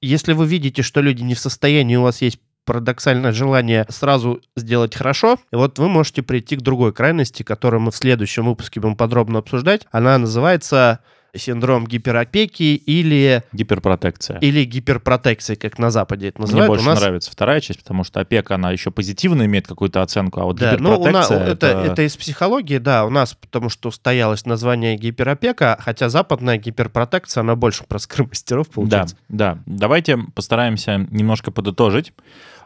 Если 0.01 0.33
вы 0.33 0.47
видите, 0.47 0.81
что 0.81 1.01
люди 1.01 1.21
не 1.21 1.35
в 1.35 1.39
состоянии, 1.39 1.95
у 1.95 2.03
вас 2.03 2.21
есть 2.21 2.39
парадоксальное 2.65 3.31
желание 3.31 3.85
сразу 3.89 4.41
сделать 4.55 4.95
хорошо, 4.95 5.37
и 5.51 5.55
вот 5.55 5.79
вы 5.79 5.89
можете 5.89 6.21
прийти 6.21 6.55
к 6.55 6.61
другой 6.61 6.93
крайности, 6.93 7.43
которую 7.43 7.81
мы 7.81 7.91
в 7.91 7.95
следующем 7.95 8.45
выпуске 8.45 8.79
будем 8.79 8.95
подробно 8.95 9.39
обсуждать. 9.39 9.87
Она 9.91 10.17
называется 10.17 10.99
синдром 11.35 11.87
гиперопеки 11.87 12.75
или, 12.75 13.43
Гиперпротекция. 13.53 14.37
или 14.39 14.63
гиперпротекция, 14.65 15.55
как 15.55 15.79
на 15.79 15.89
Западе 15.91 16.27
это 16.29 16.39
Мне 16.39 16.45
называют. 16.47 16.67
больше 16.69 16.85
у 16.85 16.89
нас 16.89 16.99
нравится 17.01 17.31
вторая 17.31 17.61
часть, 17.61 17.79
потому 17.79 18.03
что 18.03 18.19
опека, 18.19 18.55
она 18.55 18.71
еще 18.71 18.91
позитивно 18.91 19.43
имеет 19.45 19.67
какую-то 19.67 20.01
оценку, 20.01 20.41
а 20.41 20.43
вот 20.45 20.57
Да, 20.57 20.75
ну, 20.79 20.99
у 20.99 21.07
нас, 21.07 21.29
гиперпротекция 21.29 21.53
это, 21.53 21.91
это 21.91 22.01
из 22.03 22.17
психологии, 22.17 22.77
да, 22.77 23.05
у 23.05 23.09
нас, 23.09 23.33
потому 23.33 23.69
что 23.69 23.89
устоялось 23.89 24.45
название 24.45 24.97
гиперопека, 24.97 25.77
хотя 25.79 26.09
западная 26.09 26.57
гиперпротекция, 26.57 27.41
она 27.41 27.55
больше 27.55 27.83
про 27.85 27.99
скрымастеров 27.99 28.67
Да, 28.67 28.73
получается. 28.73 29.15
да. 29.29 29.59
Давайте 29.65 30.17
постараемся 30.17 30.97
немножко 31.09 31.51
подытожить. 31.51 32.13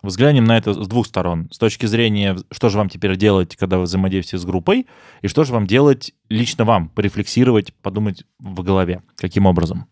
Взглянем 0.02 0.44
на 0.46 0.56
это 0.58 0.74
с 0.74 0.88
двух 0.88 1.08
сторон. 1.08 1.48
С 1.52 1.58
точки 1.58 1.88
зрения, 1.88 2.38
что 2.52 2.70
же 2.70 2.78
вам 2.78 2.90
теперь 2.90 3.16
делать, 3.16 3.56
когда 3.56 3.78
вы 3.80 3.84
взаимодействуете 3.86 4.38
с 4.44 4.46
группой, 4.46 4.86
и 5.24 5.28
что 5.28 5.44
же 5.46 5.54
вам 5.54 5.66
делать 5.66 6.14
лично 6.30 6.66
вам, 6.66 6.90
порефлексировать, 6.90 7.74
подумать 7.82 8.24
в 8.40 8.64
голове, 8.64 9.02
каким 9.16 9.46
образом. 9.46 9.88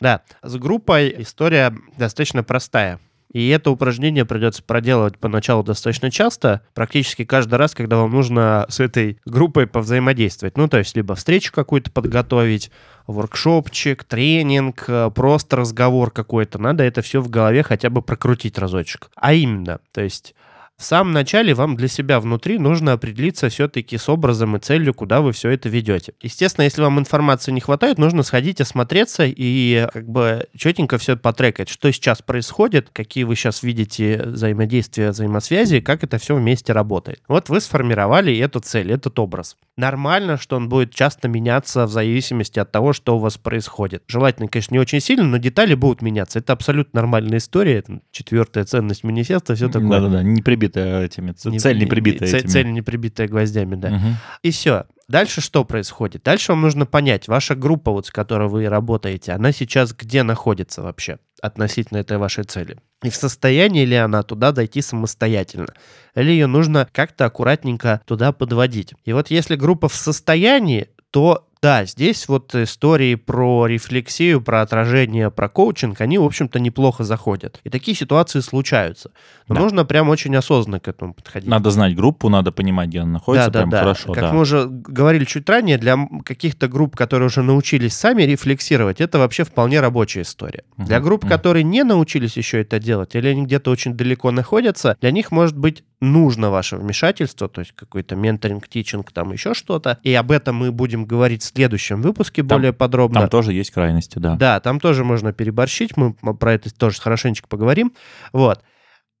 Да, 0.00 0.22
с 0.42 0.56
группой 0.56 1.14
история 1.18 1.74
достаточно 1.96 2.42
простая. 2.42 3.00
И 3.32 3.48
это 3.48 3.72
упражнение 3.72 4.24
придется 4.24 4.62
проделывать 4.62 5.18
поначалу 5.18 5.64
достаточно 5.64 6.08
часто, 6.08 6.62
практически 6.72 7.24
каждый 7.24 7.56
раз, 7.56 7.74
когда 7.74 7.96
вам 7.96 8.12
нужно 8.12 8.64
с 8.68 8.78
этой 8.78 9.18
группой 9.24 9.66
повзаимодействовать. 9.66 10.56
Ну, 10.56 10.68
то 10.68 10.78
есть, 10.78 10.94
либо 10.94 11.16
встречу 11.16 11.52
какую-то 11.52 11.90
подготовить, 11.90 12.70
воркшопчик, 13.08 14.04
тренинг, 14.04 14.84
э, 14.86 15.10
просто 15.12 15.56
разговор 15.56 16.12
какой-то. 16.12 16.58
Надо 16.58 16.84
это 16.84 17.02
все 17.02 17.20
в 17.20 17.28
голове 17.28 17.64
хотя 17.64 17.90
бы 17.90 18.02
прокрутить 18.02 18.56
разочек. 18.56 19.10
А 19.16 19.34
именно, 19.34 19.80
то 19.92 20.00
есть 20.00 20.36
в 20.76 20.82
самом 20.82 21.12
начале 21.12 21.54
вам 21.54 21.76
для 21.76 21.88
себя 21.88 22.18
внутри 22.18 22.58
нужно 22.58 22.92
определиться 22.92 23.48
все-таки 23.48 23.96
с 23.96 24.08
образом 24.08 24.56
и 24.56 24.58
целью, 24.58 24.92
куда 24.92 25.20
вы 25.20 25.32
все 25.32 25.50
это 25.50 25.68
ведете. 25.68 26.14
Естественно, 26.20 26.64
если 26.64 26.82
вам 26.82 26.98
информации 26.98 27.52
не 27.52 27.60
хватает, 27.60 27.96
нужно 27.98 28.22
сходить, 28.22 28.60
осмотреться 28.60 29.24
и 29.24 29.86
как 29.92 30.08
бы 30.08 30.48
четенько 30.56 30.98
все 30.98 31.16
потрекать, 31.16 31.68
что 31.68 31.92
сейчас 31.92 32.22
происходит, 32.22 32.90
какие 32.92 33.24
вы 33.24 33.36
сейчас 33.36 33.62
видите 33.62 34.22
взаимодействия, 34.24 35.10
взаимосвязи, 35.10 35.80
как 35.80 36.02
это 36.02 36.18
все 36.18 36.34
вместе 36.34 36.72
работает. 36.72 37.22
Вот 37.28 37.48
вы 37.48 37.60
сформировали 37.60 38.36
эту 38.36 38.60
цель, 38.60 38.90
этот 38.90 39.18
образ. 39.18 39.56
Нормально, 39.76 40.38
что 40.38 40.56
он 40.56 40.68
будет 40.68 40.94
часто 40.94 41.28
меняться 41.28 41.86
в 41.86 41.90
зависимости 41.90 42.58
от 42.58 42.72
того, 42.72 42.92
что 42.92 43.16
у 43.16 43.18
вас 43.18 43.38
происходит. 43.38 44.04
Желательно, 44.06 44.48
конечно, 44.48 44.74
не 44.74 44.80
очень 44.80 45.00
сильно, 45.00 45.24
но 45.24 45.36
детали 45.38 45.74
будут 45.74 46.02
меняться. 46.02 46.40
Это 46.40 46.52
абсолютно 46.52 47.00
нормальная 47.00 47.38
история. 47.38 47.78
Это 47.78 48.00
четвертая 48.10 48.64
ценность 48.64 49.04
манифеста, 49.04 49.54
все 49.54 49.68
такое. 49.68 49.88
Да-да-да, 49.88 50.22
не 50.22 50.42
прибитая 50.68 51.04
этими, 51.04 51.34
Не- 51.50 51.58
цель 51.58 51.78
не 51.78 51.86
прибитая 51.86 52.28
цель, 52.28 52.40
этими. 52.40 52.50
цель 52.50 52.72
не 52.72 52.82
прибитая 52.82 53.28
гвоздями, 53.28 53.74
да. 53.76 53.90
Мгм. 53.90 54.16
И 54.42 54.50
все. 54.50 54.84
Дальше 55.06 55.40
что 55.42 55.64
происходит? 55.64 56.22
Дальше 56.22 56.52
вам 56.52 56.62
нужно 56.62 56.86
понять, 56.86 57.28
ваша 57.28 57.54
группа, 57.54 57.90
вот 57.92 58.06
с 58.06 58.10
которой 58.10 58.48
вы 58.48 58.66
работаете, 58.68 59.32
она 59.32 59.52
сейчас 59.52 59.92
где 59.92 60.22
находится 60.22 60.80
вообще 60.82 61.18
относительно 61.42 61.98
этой 61.98 62.16
вашей 62.16 62.44
цели? 62.44 62.78
И 63.02 63.10
в 63.10 63.14
состоянии 63.16 63.84
ли 63.84 63.96
она 63.96 64.22
туда 64.22 64.52
дойти 64.52 64.80
самостоятельно? 64.80 65.66
Или 66.14 66.30
ее 66.30 66.46
нужно 66.46 66.88
как-то 66.90 67.26
аккуратненько 67.26 68.00
туда 68.06 68.32
подводить? 68.32 68.94
И 69.04 69.12
вот 69.12 69.30
если 69.30 69.56
группа 69.56 69.88
в 69.90 69.94
состоянии, 69.94 70.88
то 71.10 71.46
да, 71.64 71.86
здесь 71.86 72.28
вот 72.28 72.54
истории 72.54 73.14
про 73.14 73.66
рефлексию, 73.66 74.42
про 74.42 74.60
отражение, 74.60 75.30
про 75.30 75.48
коучинг, 75.48 75.98
они, 76.02 76.18
в 76.18 76.24
общем-то, 76.24 76.60
неплохо 76.60 77.04
заходят. 77.04 77.58
И 77.64 77.70
такие 77.70 77.96
ситуации 77.96 78.40
случаются. 78.40 79.12
Но 79.48 79.54
Да. 79.54 79.60
нужно 79.62 79.86
прям 79.86 80.10
очень 80.10 80.36
осознанно 80.36 80.78
к 80.78 80.88
этому 80.88 81.14
подходить. 81.14 81.48
Надо 81.48 81.70
знать 81.70 81.96
группу, 81.96 82.28
надо 82.28 82.52
понимать, 82.52 82.90
где 82.90 83.00
она 83.00 83.12
находится, 83.12 83.50
прям 83.50 83.70
хорошо, 83.70 84.12
Как 84.12 84.24
да. 84.24 84.32
мы 84.34 84.40
уже 84.40 84.66
говорили 84.68 85.24
чуть 85.24 85.48
ранее, 85.48 85.78
для 85.78 85.96
каких-то 86.22 86.68
групп, 86.68 86.96
которые 86.96 87.28
уже 87.28 87.40
научились 87.40 87.94
сами 87.94 88.24
рефлексировать, 88.24 89.00
это 89.00 89.18
вообще 89.18 89.44
вполне 89.44 89.80
рабочая 89.80 90.20
история. 90.20 90.64
Мгм, 90.76 90.86
Для 90.86 91.00
групп, 91.00 91.22
мгм. 91.22 91.30
которые 91.30 91.62
не 91.62 91.82
научились 91.82 92.36
еще 92.36 92.60
это 92.60 92.78
делать, 92.78 93.14
или 93.14 93.28
они 93.28 93.46
где-то 93.46 93.70
очень 93.70 93.94
далеко 93.94 94.30
находятся, 94.30 94.98
для 95.00 95.12
них 95.12 95.30
может 95.32 95.56
быть 95.56 95.82
нужно 96.12 96.50
ваше 96.50 96.76
вмешательство, 96.76 97.48
то 97.48 97.60
есть 97.60 97.72
какой-то 97.72 98.14
менторинг, 98.16 98.68
тичинг, 98.68 99.10
там 99.12 99.32
еще 99.32 99.54
что-то. 99.54 99.98
И 100.02 100.14
об 100.14 100.30
этом 100.30 100.56
мы 100.56 100.70
будем 100.72 101.04
говорить 101.04 101.42
в 101.42 101.46
следующем 101.46 102.02
выпуске 102.02 102.42
Там- 102.42 102.58
более 102.58 102.72
подробно. 102.72 103.20
Там 103.20 103.30
тоже 103.30 103.52
есть 103.52 103.70
крайности, 103.70 104.18
да. 104.18 104.36
Да, 104.36 104.60
там 104.60 104.80
тоже 104.80 105.04
можно 105.04 105.32
переборщить, 105.32 105.96
мы 105.96 106.14
про 106.14 106.54
это 106.54 106.72
тоже 106.74 107.00
хорошенечко 107.00 107.48
поговорим. 107.48 107.92
Вот. 108.32 108.62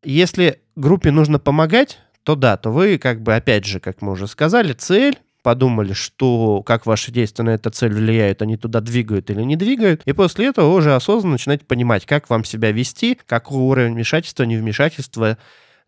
Если 0.04 0.60
группе 0.76 1.10
нужно 1.10 1.38
помогать, 1.38 1.98
то 2.22 2.36
да, 2.36 2.56
то 2.56 2.70
вы 2.70 2.98
как 2.98 3.22
бы, 3.22 3.34
опять 3.34 3.64
же, 3.64 3.80
как 3.80 4.02
мы 4.02 4.12
уже 4.12 4.26
сказали, 4.26 4.72
цель, 4.72 5.18
подумали, 5.42 5.92
что 5.92 6.62
как 6.62 6.86
ваши 6.86 7.12
действия 7.12 7.44
на 7.44 7.50
эту 7.50 7.70
цель 7.70 7.92
влияют, 7.92 8.40
они 8.40 8.56
туда 8.56 8.80
двигают 8.80 9.28
или 9.30 9.42
не 9.42 9.56
двигают, 9.56 10.00
и 10.06 10.12
после 10.12 10.46
этого 10.46 10.70
вы 10.70 10.76
уже 10.76 10.94
осознанно 10.94 11.32
начинаете 11.32 11.66
понимать, 11.66 12.06
как 12.06 12.30
вам 12.30 12.44
себя 12.44 12.72
вести, 12.72 13.18
какой 13.26 13.58
уровень 13.58 13.92
вмешательства, 13.92 14.44
невмешательства 14.44 15.36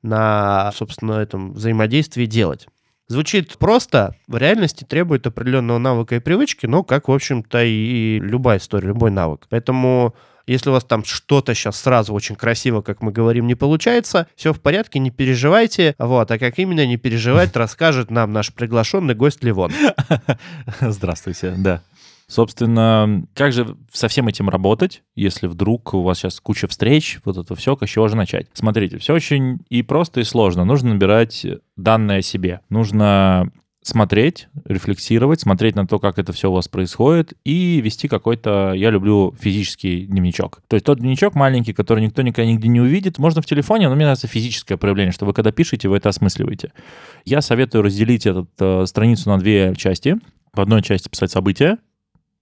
на, 0.02 0.72
собственно, 0.72 1.14
этом 1.14 1.52
взаимодействии 1.52 2.26
делать. 2.26 2.66
Звучит 3.08 3.56
просто, 3.58 4.16
в 4.26 4.36
реальности 4.36 4.84
требует 4.84 5.26
определенного 5.26 5.78
навыка 5.78 6.16
и 6.16 6.20
привычки, 6.20 6.66
но 6.66 6.82
как, 6.82 7.08
в 7.08 7.12
общем-то, 7.12 7.62
и 7.62 8.18
любая 8.18 8.58
история, 8.58 8.88
любой 8.88 9.12
навык. 9.12 9.46
Поэтому 9.48 10.14
если 10.46 10.70
у 10.70 10.72
вас 10.72 10.84
там 10.84 11.04
что-то 11.04 11.54
сейчас 11.54 11.80
сразу 11.80 12.14
очень 12.14 12.36
красиво, 12.36 12.80
как 12.80 13.02
мы 13.02 13.10
говорим, 13.10 13.46
не 13.46 13.56
получается, 13.56 14.28
все 14.36 14.52
в 14.52 14.60
порядке, 14.60 15.00
не 15.00 15.10
переживайте. 15.10 15.94
Вот, 15.98 16.30
а 16.30 16.38
как 16.38 16.58
именно 16.58 16.86
не 16.86 16.96
переживать, 16.96 17.54
расскажет 17.56 18.10
нам 18.10 18.32
наш 18.32 18.52
приглашенный 18.52 19.14
гость 19.14 19.42
Ливон. 19.42 19.72
Здравствуйте, 20.80 21.54
да. 21.56 21.82
Собственно, 22.28 23.24
как 23.34 23.52
же 23.52 23.76
со 23.92 24.08
всем 24.08 24.26
этим 24.26 24.48
работать, 24.48 25.02
если 25.14 25.46
вдруг 25.46 25.94
у 25.94 26.02
вас 26.02 26.18
сейчас 26.18 26.40
куча 26.40 26.66
встреч, 26.66 27.20
вот 27.24 27.36
это 27.36 27.54
все, 27.54 27.76
с 27.80 27.88
чего 27.88 28.08
же 28.08 28.16
начать? 28.16 28.48
Смотрите, 28.52 28.98
все 28.98 29.14
очень 29.14 29.60
и 29.68 29.82
просто, 29.82 30.20
и 30.20 30.24
сложно. 30.24 30.64
Нужно 30.64 30.94
набирать 30.94 31.46
данные 31.76 32.18
о 32.18 32.22
себе. 32.22 32.60
Нужно 32.68 33.52
смотреть, 33.86 34.48
рефлексировать, 34.64 35.40
смотреть 35.40 35.76
на 35.76 35.86
то, 35.86 36.00
как 36.00 36.18
это 36.18 36.32
все 36.32 36.50
у 36.50 36.54
вас 36.54 36.66
происходит, 36.66 37.34
и 37.44 37.80
вести 37.80 38.08
какой-то, 38.08 38.72
я 38.74 38.90
люблю 38.90 39.32
физический 39.38 40.06
дневничок. 40.06 40.60
То 40.66 40.74
есть 40.74 40.84
тот 40.84 40.98
дневничок 40.98 41.36
маленький, 41.36 41.72
который 41.72 42.02
никто 42.02 42.22
никогда 42.22 42.50
нигде 42.50 42.66
не 42.66 42.80
увидит, 42.80 43.18
можно 43.18 43.42
в 43.42 43.46
телефоне, 43.46 43.88
но 43.88 43.94
мне 43.94 44.04
нравится 44.04 44.26
физическое 44.26 44.76
проявление, 44.76 45.12
что 45.12 45.24
вы 45.24 45.32
когда 45.32 45.52
пишете, 45.52 45.88
вы 45.88 45.98
это 45.98 46.08
осмысливаете. 46.08 46.72
Я 47.24 47.40
советую 47.40 47.82
разделить 47.82 48.26
эту 48.26 48.48
э, 48.58 48.86
страницу 48.86 49.30
на 49.30 49.38
две 49.38 49.72
части. 49.76 50.16
В 50.52 50.60
одной 50.60 50.82
части 50.82 51.08
писать 51.08 51.30
события, 51.30 51.76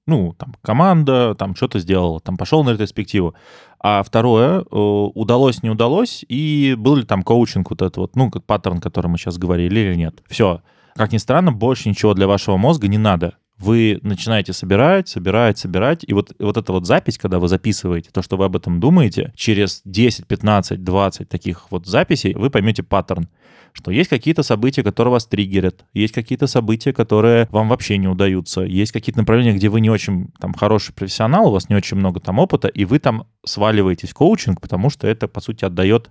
Ну, 0.07 0.35
там, 0.39 0.55
команда, 0.63 1.35
там, 1.35 1.55
что-то 1.55 1.79
сделала, 1.79 2.21
там, 2.21 2.37
пошел 2.37 2.63
на 2.63 2.71
ретроспективу. 2.71 3.35
А 3.81 4.03
второе, 4.03 4.61
э, 4.61 4.65
удалось, 4.71 5.63
не 5.63 5.71
удалось, 5.71 6.25
и 6.29 6.75
был 6.79 6.97
ли 6.97 7.05
там 7.05 7.23
коучинг 7.23 7.71
вот 7.71 7.83
этот 7.83 7.97
вот, 7.97 8.17
ну, 8.17 8.31
паттерн, 8.31 8.81
который 8.81 9.07
мы 9.07 9.19
сейчас 9.19 9.39
говорили, 9.39 9.81
или 9.81 9.95
нет. 9.95 10.23
Все. 10.27 10.61
Как 10.95 11.13
ни 11.13 11.19
странно, 11.19 11.53
больше 11.53 11.89
ничего 11.89 12.15
для 12.15 12.27
вашего 12.27 12.57
мозга 12.57 12.87
не 12.87 12.99
надо 12.99 13.35
вы 13.65 13.99
начинаете 14.03 14.53
собирать, 14.53 15.09
собирать, 15.09 15.59
собирать, 15.59 16.05
и 16.07 16.13
вот, 16.13 16.33
вот 16.39 16.57
эта 16.57 16.73
вот 16.73 16.87
запись, 16.87 17.19
когда 17.19 17.39
вы 17.39 17.49
записываете 17.49 18.11
то, 18.13 18.23
что 18.23 18.37
вы 18.37 18.45
об 18.45 18.57
этом 18.57 18.79
думаете, 18.79 19.33
через 19.35 19.81
10, 19.85 20.27
15, 20.27 20.85
20 20.85 21.29
таких 21.29 21.71
вот 21.71 21.87
записей 21.87 22.35
вы 22.35 22.51
поймете 22.51 22.83
паттерн, 22.83 23.29
что 23.73 23.91
есть 23.91 24.11
какие-то 24.11 24.43
события, 24.43 24.83
которые 24.83 25.13
вас 25.13 25.27
триггерят, 25.27 25.85
есть 25.95 26.13
какие-то 26.13 26.47
события, 26.47 26.93
которые 26.93 27.49
вам 27.51 27.69
вообще 27.69 27.97
не 27.97 28.07
удаются, 28.07 28.61
есть 28.61 28.93
какие-то 28.93 29.21
направления, 29.21 29.55
где 29.55 29.69
вы 29.69 29.81
не 29.81 29.91
очень 29.91 30.29
там 30.39 30.55
хороший 30.55 30.95
профессионал, 30.95 31.49
у 31.49 31.53
вас 31.53 31.69
не 31.69 31.75
очень 31.75 31.97
много 31.97 32.21
там 32.21 32.39
опыта, 32.39 32.69
и 32.69 32.85
вы 32.85 32.99
там 32.99 33.27
сваливаетесь 33.45 34.11
в 34.11 34.15
коучинг, 34.15 34.61
потому 34.61 34.91
что 34.91 35.09
это, 35.09 35.27
по 35.27 35.41
сути, 35.41 35.65
отдает 35.65 36.11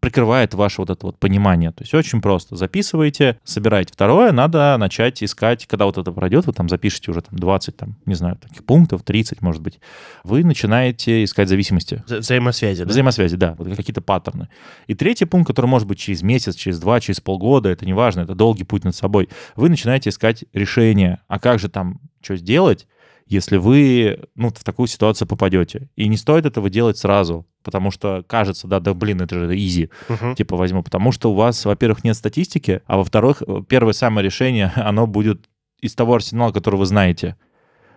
прикрывает 0.00 0.54
ваше 0.54 0.82
вот 0.82 0.90
это 0.90 1.06
вот 1.06 1.18
понимание. 1.18 1.72
То 1.72 1.82
есть 1.82 1.94
очень 1.94 2.20
просто. 2.20 2.56
Записываете, 2.56 3.38
собираете. 3.44 3.92
Второе, 3.92 4.32
надо 4.32 4.76
начать 4.78 5.22
искать, 5.22 5.66
когда 5.66 5.86
вот 5.86 5.98
это 5.98 6.12
пройдет, 6.12 6.46
вы 6.46 6.52
там 6.52 6.68
запишете 6.68 7.10
уже 7.10 7.22
там 7.22 7.38
20, 7.38 7.76
там, 7.76 7.96
не 8.06 8.14
знаю, 8.14 8.36
таких 8.36 8.64
пунктов, 8.64 9.02
30, 9.02 9.42
может 9.42 9.62
быть, 9.62 9.80
вы 10.24 10.44
начинаете 10.44 11.24
искать 11.24 11.48
зависимости. 11.48 12.02
Вза- 12.06 12.18
взаимосвязи, 12.18 12.84
да? 12.84 12.90
Взаимосвязи, 12.90 13.36
да, 13.36 13.54
вот 13.58 13.68
какие-то 13.76 14.00
паттерны. 14.00 14.48
И 14.86 14.94
третий 14.94 15.24
пункт, 15.24 15.48
который 15.48 15.66
может 15.66 15.88
быть 15.88 15.98
через 15.98 16.22
месяц, 16.22 16.54
через 16.54 16.78
два, 16.78 17.00
через 17.00 17.20
полгода, 17.20 17.68
это 17.68 17.84
не 17.84 17.92
важно, 17.92 18.20
это 18.20 18.34
долгий 18.34 18.64
путь 18.64 18.84
над 18.84 18.94
собой. 18.94 19.28
Вы 19.56 19.68
начинаете 19.68 20.10
искать 20.10 20.44
решение. 20.52 21.20
А 21.28 21.38
как 21.38 21.58
же 21.58 21.68
там, 21.68 22.00
что 22.20 22.36
сделать? 22.36 22.86
Если 23.26 23.56
вы 23.56 24.20
ну, 24.34 24.48
в 24.50 24.64
такую 24.64 24.86
ситуацию 24.86 25.26
попадете. 25.26 25.90
И 25.96 26.06
не 26.08 26.16
стоит 26.16 26.46
этого 26.46 26.70
делать 26.70 26.96
сразу, 26.96 27.46
потому 27.62 27.90
что 27.90 28.24
кажется, 28.26 28.68
да, 28.68 28.80
да, 28.80 28.94
блин, 28.94 29.20
это 29.20 29.34
же 29.34 29.56
изи, 29.56 29.90
Мгм. 30.08 30.34
типа 30.36 30.56
возьму, 30.56 30.82
потому 30.82 31.12
что 31.12 31.32
у 31.32 31.34
вас, 31.34 31.64
во-первых, 31.64 32.04
нет 32.04 32.16
статистики, 32.16 32.82
а 32.86 32.96
во-вторых, 32.96 33.42
первое 33.68 33.92
самое 33.92 34.24
решение, 34.24 34.72
оно 34.76 35.06
будет 35.06 35.48
из 35.80 35.94
того 35.94 36.14
арсенала, 36.14 36.52
который 36.52 36.76
вы 36.76 36.86
знаете. 36.86 37.36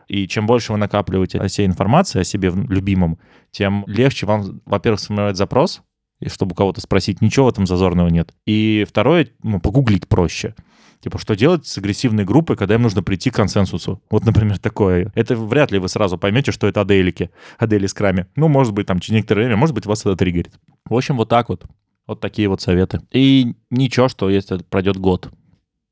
И 0.07 0.27
чем 0.27 0.47
больше 0.47 0.71
вы 0.71 0.79
накапливаете 0.79 1.39
о 1.39 1.47
себе 1.47 1.67
информации, 1.67 2.21
о 2.21 2.23
себе 2.23 2.51
любимом, 2.51 3.19
тем 3.51 3.83
легче 3.85 4.25
вам, 4.25 4.61
во-первых, 4.65 4.99
сформировать 4.99 5.37
запрос, 5.37 5.83
и 6.19 6.29
чтобы 6.29 6.55
кого-то 6.55 6.82
спросить, 6.82 7.21
ничего 7.21 7.45
в 7.45 7.49
этом 7.49 7.65
зазорного 7.65 8.10
нет. 8.10 8.34
И 8.45 8.86
второе, 8.88 9.29
ну, 9.43 9.60
погуглить 9.60 10.08
проще. 10.08 10.55
Типа, 11.01 11.17
что 11.17 11.34
делать 11.36 11.65
с 11.65 11.77
агрессивной 11.77 12.25
группой, 12.25 12.58
когда 12.58 12.75
им 12.75 12.82
нужно 12.82 13.01
прийти 13.01 13.29
к 13.29 13.36
консенсусу? 13.36 14.01
Вот, 14.10 14.25
например, 14.25 14.60
такое. 14.60 15.12
Это 15.15 15.36
вряд 15.36 15.71
ли 15.71 15.79
вы 15.79 15.88
сразу 15.88 16.17
поймете, 16.17 16.51
что 16.51 16.67
это 16.67 16.82
аделики, 16.82 17.29
адели 17.58 17.88
с 17.88 17.93
крами. 17.93 18.27
Ну, 18.36 18.49
может 18.49 18.73
быть, 18.73 18.88
там, 18.88 18.99
через 18.99 19.15
некоторое 19.15 19.43
время, 19.43 19.58
может 19.58 19.73
быть, 19.73 19.86
вас 19.86 20.01
это 20.01 20.15
триггерит. 20.15 20.60
В 20.86 20.95
общем, 20.95 21.17
вот 21.17 21.29
так 21.29 21.49
вот. 21.49 21.65
Вот 22.05 22.19
такие 22.19 22.49
вот 22.49 22.60
советы. 22.60 23.01
И 23.12 23.53
ничего, 23.69 24.10
что 24.10 24.29
если 24.29 24.58
пройдет 24.58 24.97
год. 24.97 25.29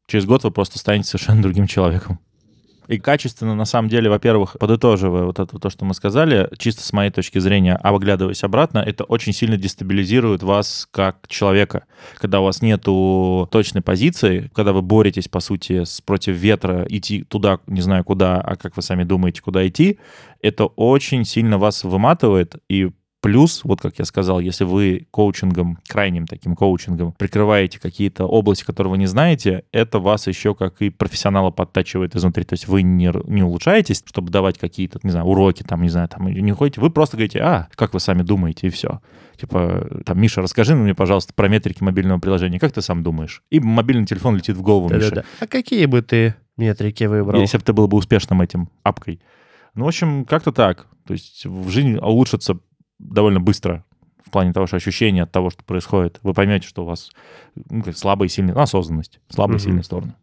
Через 0.07 0.25
год 0.25 0.43
вы 0.43 0.51
просто 0.51 0.79
станете 0.79 1.09
совершенно 1.09 1.41
другим 1.41 1.67
человеком. 1.67 2.19
И 2.87 2.99
качественно, 2.99 3.55
на 3.55 3.65
самом 3.65 3.89
деле, 3.89 4.09
во-первых, 4.09 4.55
подытоживая 4.59 5.23
вот 5.23 5.39
это 5.39 5.59
то, 5.59 5.69
что 5.69 5.85
мы 5.85 5.93
сказали, 5.93 6.49
чисто 6.57 6.83
с 6.83 6.93
моей 6.93 7.11
точки 7.11 7.39
зрения, 7.39 7.75
оглядываясь 7.75 8.43
обратно, 8.43 8.79
это 8.79 9.03
очень 9.03 9.33
сильно 9.33 9.57
дестабилизирует 9.57 10.43
вас 10.43 10.87
как 10.91 11.27
человека. 11.27 11.85
Когда 12.17 12.39
у 12.39 12.45
вас 12.45 12.61
нету 12.61 13.47
точной 13.51 13.81
позиции, 13.81 14.49
когда 14.53 14.73
вы 14.73 14.81
боретесь, 14.81 15.27
по 15.27 15.39
сути, 15.39 15.83
с, 15.83 16.01
против 16.01 16.35
ветра, 16.35 16.85
идти 16.89 17.23
туда, 17.23 17.59
не 17.67 17.81
знаю 17.81 18.03
куда, 18.03 18.39
а 18.39 18.55
как 18.55 18.75
вы 18.75 18.81
сами 18.81 19.03
думаете, 19.03 19.41
куда 19.41 19.67
идти, 19.67 19.99
это 20.41 20.65
очень 20.65 21.25
сильно 21.25 21.57
вас 21.57 21.83
выматывает, 21.83 22.55
и 22.69 22.91
Плюс, 23.19 23.63
вот 23.63 23.81
как 23.81 23.97
я 23.97 24.05
сказал, 24.05 24.39
если 24.39 24.63
вы 24.63 25.07
коучингом, 25.09 25.79
крайним 25.87 26.27
таким 26.27 26.55
коучингом, 26.55 27.13
прикрываете 27.13 27.79
какие-то 27.79 28.25
области, 28.25 28.63
которые 28.63 28.91
вы 28.91 28.97
не 28.99 29.07
знаете, 29.07 29.63
это 29.71 29.97
вас 29.97 30.27
еще 30.27 30.53
как 30.53 30.81
и 30.83 30.91
профессионала 30.91 31.49
подтачивает 31.49 32.15
изнутри. 32.15 32.43
То 32.43 32.53
есть 32.53 32.67
вы 32.67 32.83
не, 32.83 33.11
не 33.25 33.41
улучшаетесь, 33.41 34.03
чтобы 34.05 34.29
давать 34.29 34.59
какие-то, 34.59 34.99
не 35.01 35.09
знаю, 35.09 35.25
уроки, 35.25 35.63
там, 35.63 35.81
не 35.81 35.89
знаю, 35.89 36.09
там, 36.09 36.27
не 36.27 36.51
ходите. 36.51 36.79
Вы 36.79 36.91
просто 36.91 37.17
говорите, 37.17 37.39
а, 37.39 37.67
как 37.73 37.93
вы 37.93 37.99
сами 37.99 38.21
думаете, 38.21 38.67
и 38.67 38.69
все. 38.69 39.01
Типа, 39.35 40.03
там, 40.05 40.21
Миша, 40.21 40.41
расскажи 40.41 40.75
мне, 40.75 40.93
пожалуйста, 40.93 41.33
про 41.33 41.47
метрики 41.47 41.81
мобильного 41.81 42.19
приложения. 42.19 42.59
Как 42.59 42.71
ты 42.71 42.83
сам 42.83 43.01
думаешь? 43.01 43.41
И 43.49 43.59
мобильный 43.59 44.05
телефон 44.05 44.35
летит 44.35 44.55
в 44.57 44.61
голову 44.61 44.89
Миши. 44.89 45.09
Да-да-да. 45.09 45.27
А 45.39 45.47
какие 45.47 45.87
бы 45.87 46.03
ты 46.03 46.35
метрики 46.55 47.05
выбрал? 47.05 47.39
Если 47.39 47.57
бы 47.57 47.63
ты 47.63 47.73
был 47.73 47.87
бы 47.87 47.97
успешным 47.97 48.41
этим 48.41 48.69
апкой. 48.83 49.21
Ну, 49.73 49.85
в 49.85 49.87
общем, 49.87 50.25
как-то 50.25 50.51
так. 50.51 50.87
То 51.05 51.13
есть 51.13 51.45
в 51.45 51.69
жизни 51.69 51.95
улучшится 51.95 52.59
довольно 52.99 53.39
быстро 53.39 53.83
в 54.25 54.29
плане 54.29 54.51
того, 54.53 54.67
что 54.67 54.75
ощущение 54.75 55.23
от 55.23 55.31
того, 55.31 55.49
что 55.49 55.63
происходит. 55.63 56.19
Вы 56.21 56.33
поймете, 56.33 56.67
что 56.67 56.83
у 56.83 56.85
вас 56.85 57.11
ну, 57.69 57.83
слабые 57.95 58.27
и 58.27 58.29
сильные... 58.29 58.53
ну, 58.55 58.61
осознанность. 58.61 59.19
Слабые 59.29 59.55
и 59.55 59.59
Мгм. 59.59 59.65
сильные 59.65 59.83
стороны. 59.83 60.15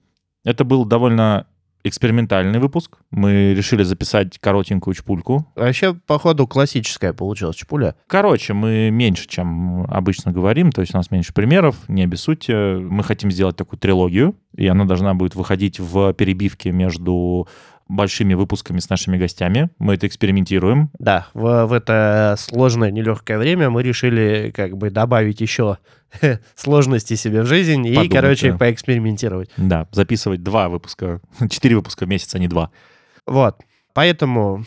Это 0.45 0.65
был 0.65 0.85
довольно 0.85 1.47
экспериментальный 1.87 2.59
выпуск. 2.59 2.97
Мы 3.11 3.53
решили 3.55 3.83
записать 3.83 4.39
коротенькую 4.39 4.95
чпульку. 4.95 5.47
Вообще, 5.55 5.93
походу, 5.95 6.47
классическая 6.47 7.13
получилась 7.13 7.57
чпуля. 7.57 7.95
Короче, 8.07 8.55
мы 8.55 8.91
меньше, 8.91 9.29
чем 9.29 9.85
обычно 9.85 10.33
говорим, 10.33 10.73
то 10.73 10.81
есть 10.81 10.95
у 10.95 10.97
нас 10.97 11.11
меньше 11.11 11.35
примеров, 11.35 11.77
не 11.89 12.03
обессудьте. 12.03 12.77
Мы 12.77 13.03
хотим 13.05 13.31
сделать 13.31 13.57
такую 13.57 13.79
трилогию, 13.79 14.35
и 14.57 14.67
она 14.67 14.87
должна 14.87 15.13
будет 15.15 15.35
выходить 15.35 15.79
в 15.79 16.15
перебивке 16.15 16.73
между 16.73 17.47
большими 17.88 18.35
выпусками 18.35 18.79
с 18.79 18.88
нашими 18.88 19.16
гостями. 19.16 19.70
Мы 19.79 19.94
это 19.94 20.07
экспериментируем. 20.07 20.90
Да, 20.99 21.27
в, 21.35 21.66
в 21.66 21.73
это 21.73 22.35
сложное, 22.38 22.90
нелегкое 22.90 23.38
время 23.38 23.70
мы 23.70 23.83
решили 23.83 24.53
как 24.55 24.77
бы 24.77 24.90
добавить 24.90 25.40
еще 25.40 25.79
сложности 26.55 27.14
себе 27.14 27.42
в 27.42 27.47
жизнь 27.47 27.87
и, 27.87 27.94
Подумать, 27.94 28.12
короче, 28.12 28.53
да. 28.53 28.59
поэкспериментировать. 28.59 29.51
Да, 29.57 29.87
записывать 29.92 30.42
два 30.42 30.68
выпуска, 30.68 31.20
четыре 31.51 31.77
выпуска 31.77 32.07
в 32.07 32.09
месяц, 32.09 32.35
а 32.35 32.38
не 32.38 32.49
два. 32.49 32.70
Вот, 33.27 33.61
поэтому 33.92 34.64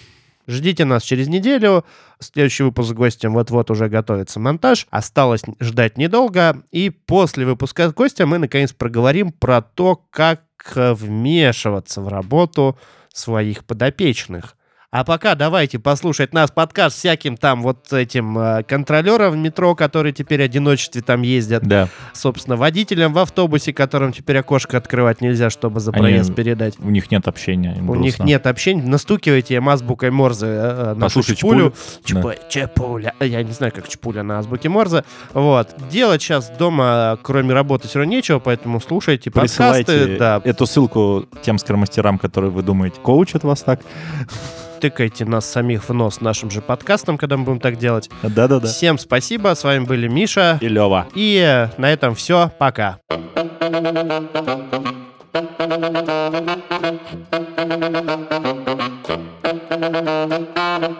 ждите 0.47 0.85
нас 0.85 1.03
через 1.03 1.27
неделю. 1.27 1.85
Следующий 2.19 2.63
выпуск 2.63 2.89
с 2.89 2.93
гостем 2.93 3.33
вот-вот 3.33 3.69
уже 3.69 3.89
готовится 3.89 4.39
монтаж. 4.39 4.87
Осталось 4.89 5.43
ждать 5.59 5.97
недолго. 5.97 6.63
И 6.71 6.89
после 6.89 7.45
выпуска 7.45 7.89
с 7.89 7.93
гостем 7.93 8.29
мы, 8.29 8.39
наконец, 8.39 8.73
проговорим 8.73 9.31
про 9.31 9.61
то, 9.61 10.01
как 10.09 10.41
вмешиваться 10.75 12.01
в 12.01 12.07
работу 12.07 12.77
своих 13.17 13.65
подопечных. 13.65 14.56
А 14.89 15.03
пока 15.03 15.35
давайте 15.35 15.79
послушать 15.79 16.33
нас 16.33 16.49
подкаст 16.49 16.95
всяким 16.97 17.35
там 17.35 17.61
вот 17.61 17.91
этим 17.91 18.39
э, 18.39 18.63
контролерам 18.63 19.33
в 19.33 19.35
метро, 19.35 19.75
которые 19.75 20.13
теперь 20.13 20.39
в 20.39 20.45
одиночестве 20.45 21.01
там 21.01 21.23
ездят. 21.23 21.63
Да, 21.63 21.89
Собственно, 22.13 22.55
водителям 22.55 23.11
в 23.11 23.17
автобусе, 23.19 23.73
которым 23.73 24.13
теперь 24.13 24.37
окошко 24.37 24.77
открывать 24.77 25.19
нельзя, 25.19 25.49
чтобы 25.49 25.81
за 25.81 25.91
Они- 25.91 25.99
проезд 25.99 26.33
передать. 26.33 26.75
у 26.79 26.89
них 26.89 27.11
нет 27.11 27.27
общения. 27.27 27.73
У 27.81 27.95
них 27.95 28.13
грустно. 28.15 28.23
нет 28.23 28.47
общения. 28.47 28.81
Настукивайте 28.81 29.55
им 29.55 29.67
азбукой 29.67 30.09
Морзе 30.09 30.45
э, 30.45 30.49
э, 30.51 30.93
нашу 30.93 31.19
Послушай 31.19 31.35
чпулю. 31.35 31.73
чпулю. 32.05 32.23
Чпу- 32.23 32.39
Чпуля. 32.49 33.13
Я 33.19 33.43
не 33.43 33.51
знаю, 33.51 33.73
как 33.75 33.89
чпуля 33.89 34.23
на 34.23 34.39
азбуке 34.39 34.69
Морзе. 34.69 35.03
Вот. 35.33 35.67
Делать 35.91 36.21
сейчас 36.21 36.49
дома, 36.57 37.19
кроме 37.23 37.53
работы, 37.53 37.89
все 37.89 37.99
равно 37.99 38.13
нечего, 38.13 38.39
поэтому 38.39 38.79
слушайте 38.79 39.31
подкасты. 39.31 39.83
Присылайте 39.83 40.17
Да, 40.17 40.41
эту 40.45 40.65
ссылку 40.65 41.25
тем 41.43 41.57
скромастерам, 41.57 42.17
которые 42.17 42.51
вы 42.51 42.63
думаете, 42.63 43.01
коучат 43.01 43.43
вас 43.43 43.63
так. 43.63 43.81
Тыкайте 44.79 45.25
нас 45.25 45.45
самих 45.49 45.87
в 45.89 45.93
нос 45.93 46.21
нашим 46.21 46.49
же 46.51 46.61
подкастом, 46.61 47.17
когда 47.17 47.37
мы 47.37 47.45
будем 47.45 47.59
так 47.59 47.77
делать. 47.77 48.09
Да-да-да. 48.23 48.67
Всем 48.67 48.97
спасибо. 48.97 49.53
С 49.55 49.63
вами 49.63 49.85
были 49.85 50.07
Миша. 50.07 50.57
И 50.61 50.67
Лева. 50.67 51.07
И 51.15 51.37
э, 51.37 51.69
на 51.77 51.91
этом 51.91 52.15
все. 52.15 52.51
Пока. 52.57 52.99